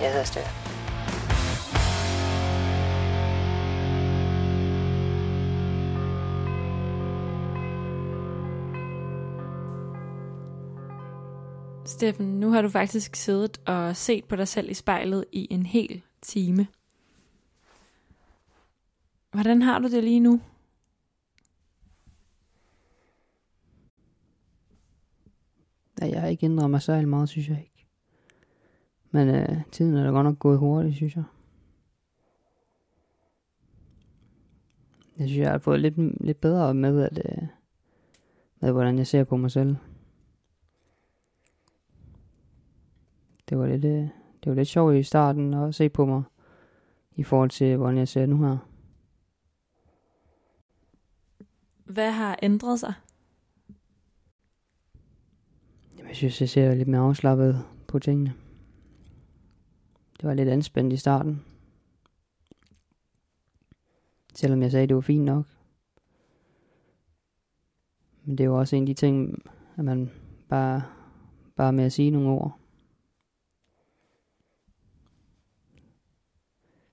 Jeg 0.00 0.10
hedder 0.10 0.24
Steffen. 0.24 0.54
Steffen, 11.86 12.40
nu 12.40 12.50
har 12.50 12.62
du 12.62 12.68
faktisk 12.68 13.16
siddet 13.16 13.60
og 13.66 13.96
set 13.96 14.24
på 14.24 14.36
dig 14.36 14.48
selv 14.48 14.70
i 14.70 14.74
spejlet 14.74 15.24
i 15.32 15.48
en 15.50 15.66
hel 15.66 16.02
time. 16.22 16.66
Hvordan 19.30 19.62
har 19.62 19.78
du 19.78 19.88
det 19.88 20.04
lige 20.04 20.20
nu? 20.20 20.40
Ja, 26.00 26.06
jeg 26.06 26.20
har 26.20 26.28
ikke 26.28 26.46
ændret 26.46 26.70
mig 26.70 26.82
særlig 26.82 27.08
meget, 27.08 27.28
synes 27.28 27.48
jeg 27.48 27.58
ikke. 27.58 27.67
Men 29.18 29.28
øh, 29.28 29.62
tiden 29.72 29.96
er 29.96 30.04
da 30.04 30.10
godt 30.10 30.24
nok 30.24 30.38
gået 30.38 30.58
hurtigt, 30.58 30.96
synes 30.96 31.16
jeg. 31.16 31.24
Jeg 35.18 35.28
synes, 35.28 35.40
jeg 35.40 35.50
har 35.50 35.58
fået 35.58 35.80
lidt, 35.80 36.24
lidt 36.24 36.40
bedre 36.40 36.74
med, 36.74 37.02
at, 37.02 37.18
øh, 37.18 37.48
med, 38.60 38.72
hvordan 38.72 38.98
jeg 38.98 39.06
ser 39.06 39.24
på 39.24 39.36
mig 39.36 39.50
selv. 39.50 39.76
Det 43.48 43.58
var 43.58 43.66
lidt, 43.66 43.84
øh, 43.84 44.08
det 44.44 44.46
var 44.46 44.54
lidt 44.54 44.68
sjovt 44.68 44.96
i 44.96 45.02
starten 45.02 45.54
at 45.54 45.74
se 45.74 45.88
på 45.88 46.06
mig, 46.06 46.22
i 47.16 47.22
forhold 47.22 47.50
til, 47.50 47.76
hvordan 47.76 47.98
jeg 47.98 48.08
ser 48.08 48.26
nu 48.26 48.44
her. 48.44 48.56
Hvad 51.84 52.10
har 52.10 52.38
ændret 52.42 52.80
sig? 52.80 52.92
Jamen, 55.96 56.08
jeg 56.08 56.16
synes, 56.16 56.40
jeg 56.40 56.48
ser 56.48 56.74
lidt 56.74 56.88
mere 56.88 57.00
afslappet 57.00 57.64
på 57.86 57.98
tingene. 57.98 58.34
Det 60.20 60.28
var 60.28 60.34
lidt 60.34 60.48
anspændt 60.48 60.92
i 60.92 60.96
starten. 60.96 61.44
Selvom 64.34 64.62
jeg 64.62 64.70
sagde, 64.70 64.82
at 64.82 64.88
det 64.88 64.94
var 64.94 65.00
fint 65.00 65.24
nok. 65.24 65.46
Men 68.24 68.38
det 68.38 68.44
er 68.44 68.48
jo 68.48 68.58
også 68.58 68.76
en 68.76 68.82
af 68.82 68.86
de 68.86 68.94
ting, 68.94 69.42
at 69.76 69.84
man 69.84 70.10
bare, 70.48 70.82
bare 71.56 71.72
med 71.72 71.84
at 71.84 71.92
sige 71.92 72.10
nogle 72.10 72.28
ord. 72.28 72.58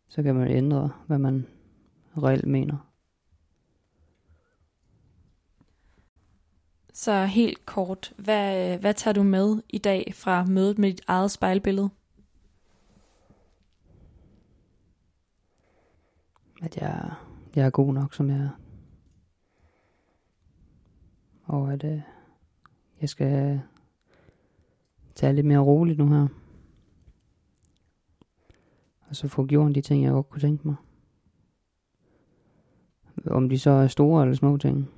Så 0.07 0.23
kan 0.23 0.35
man 0.35 0.51
ændre, 0.51 0.91
hvad 1.07 1.17
man 1.17 1.47
reelt 2.17 2.47
mener. 2.47 2.91
Så 6.93 7.25
helt 7.25 7.65
kort, 7.65 8.13
hvad, 8.17 8.77
hvad 8.77 8.93
tager 8.93 9.13
du 9.13 9.23
med 9.23 9.61
i 9.69 9.77
dag 9.77 10.13
fra 10.13 10.45
mødet 10.45 10.77
med 10.77 10.89
dit 10.89 11.01
eget 11.07 11.31
spejlbillede? 11.31 11.89
At 16.61 16.77
jeg, 16.77 17.13
jeg 17.55 17.65
er 17.65 17.69
god 17.69 17.93
nok, 17.93 18.13
som 18.13 18.29
jeg 18.29 18.37
er. 18.37 18.49
Og 21.43 21.73
at 21.73 21.83
øh, 21.83 22.01
jeg 23.01 23.09
skal 23.09 23.61
tage 25.15 25.33
lidt 25.33 25.45
mere 25.45 25.59
roligt 25.59 25.97
nu 25.97 26.07
her. 26.07 26.27
Og 29.09 29.15
så 29.15 29.27
få 29.27 29.45
gjort 29.45 29.75
de 29.75 29.81
ting, 29.81 30.03
jeg 30.03 30.11
godt 30.11 30.29
kunne 30.29 30.41
tænke 30.41 30.67
mig. 30.67 30.75
Om 33.25 33.49
de 33.49 33.59
så 33.59 33.69
er 33.69 33.87
store 33.87 34.23
eller 34.23 34.35
små 34.35 34.57
ting, 34.57 34.89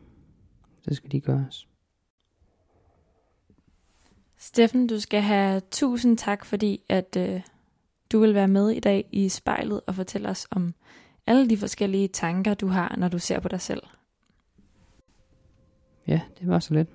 så 0.82 0.96
skal 0.96 1.12
de 1.12 1.22
gøres. 1.22 1.68
Steffen, 4.38 4.88
du 4.88 5.00
skal 5.00 5.22
have 5.22 5.62
tusind 5.72 6.18
tak, 6.18 6.46
fordi 6.46 6.84
at 6.90 7.18
øh, 7.18 7.42
du 8.12 8.20
vil 8.20 8.34
være 8.34 8.48
med 8.48 8.70
i 8.70 8.80
dag 8.80 9.10
i 9.12 9.30
spejlet 9.30 9.82
og 9.88 9.96
fortælle 9.96 10.30
os 10.30 10.48
om 10.52 10.74
alle 11.28 11.50
de 11.50 11.58
forskellige 11.58 12.08
tanker, 12.08 12.54
du 12.54 12.68
har, 12.68 12.96
når 12.98 13.08
du 13.08 13.20
ser 13.20 13.40
på 13.40 13.48
dig 13.48 13.62
selv. 13.62 13.82
Ja, 16.08 16.22
det 16.40 16.48
var 16.48 16.60
så 16.60 16.74
lidt. 16.74 16.90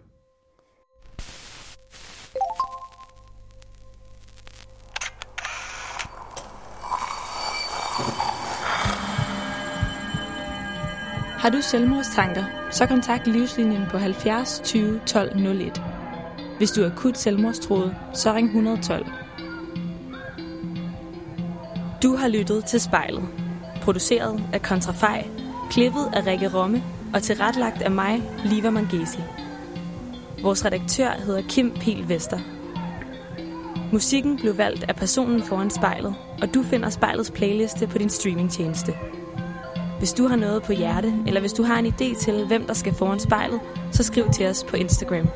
Har 11.42 11.50
du 11.50 11.60
selvmordstanker, 11.60 12.44
så 12.70 12.86
kontakt 12.86 13.26
Livslinjen 13.26 13.82
på 13.90 13.98
70 13.98 14.60
20 14.64 15.00
12 15.06 15.46
01. 15.46 15.82
Hvis 16.58 16.70
du 16.70 16.82
er 16.82 16.92
akut 16.92 17.18
selvmordstroet, 17.18 17.96
så 18.14 18.32
ring 18.32 18.46
112. 18.46 19.06
Du 22.02 22.16
har 22.16 22.28
lyttet 22.28 22.64
til 22.64 22.80
spejlet. 22.80 23.41
Produceret 23.82 24.42
af 24.52 24.62
Kontrafej, 24.62 25.26
klippet 25.70 26.08
af 26.12 26.26
Rikke 26.26 26.48
Romme 26.54 26.82
og 27.14 27.22
tilretlagt 27.22 27.82
af 27.82 27.90
mig, 27.90 28.22
Liva 28.44 28.70
Mangesi. 28.70 29.18
Vores 30.42 30.64
redaktør 30.64 31.10
hedder 31.10 31.42
Kim 31.48 31.74
Pil 31.80 32.08
Vester. 32.08 32.38
Musikken 33.92 34.36
blev 34.36 34.58
valgt 34.58 34.84
af 34.88 34.96
personen 34.96 35.42
foran 35.42 35.70
spejlet, 35.70 36.14
og 36.42 36.54
du 36.54 36.62
finder 36.62 36.90
spejlets 36.90 37.30
playliste 37.30 37.86
på 37.86 37.98
din 37.98 38.10
streamingtjeneste. 38.10 38.94
Hvis 39.98 40.12
du 40.12 40.28
har 40.28 40.36
noget 40.36 40.62
på 40.62 40.72
hjerte, 40.72 41.14
eller 41.26 41.40
hvis 41.40 41.52
du 41.52 41.62
har 41.62 41.78
en 41.78 41.86
idé 41.86 42.24
til, 42.24 42.46
hvem 42.46 42.66
der 42.66 42.74
skal 42.74 42.94
foran 42.94 43.20
spejlet, 43.20 43.60
så 43.92 44.02
skriv 44.02 44.30
til 44.30 44.46
os 44.46 44.64
på 44.64 44.76
Instagram. 44.76 45.28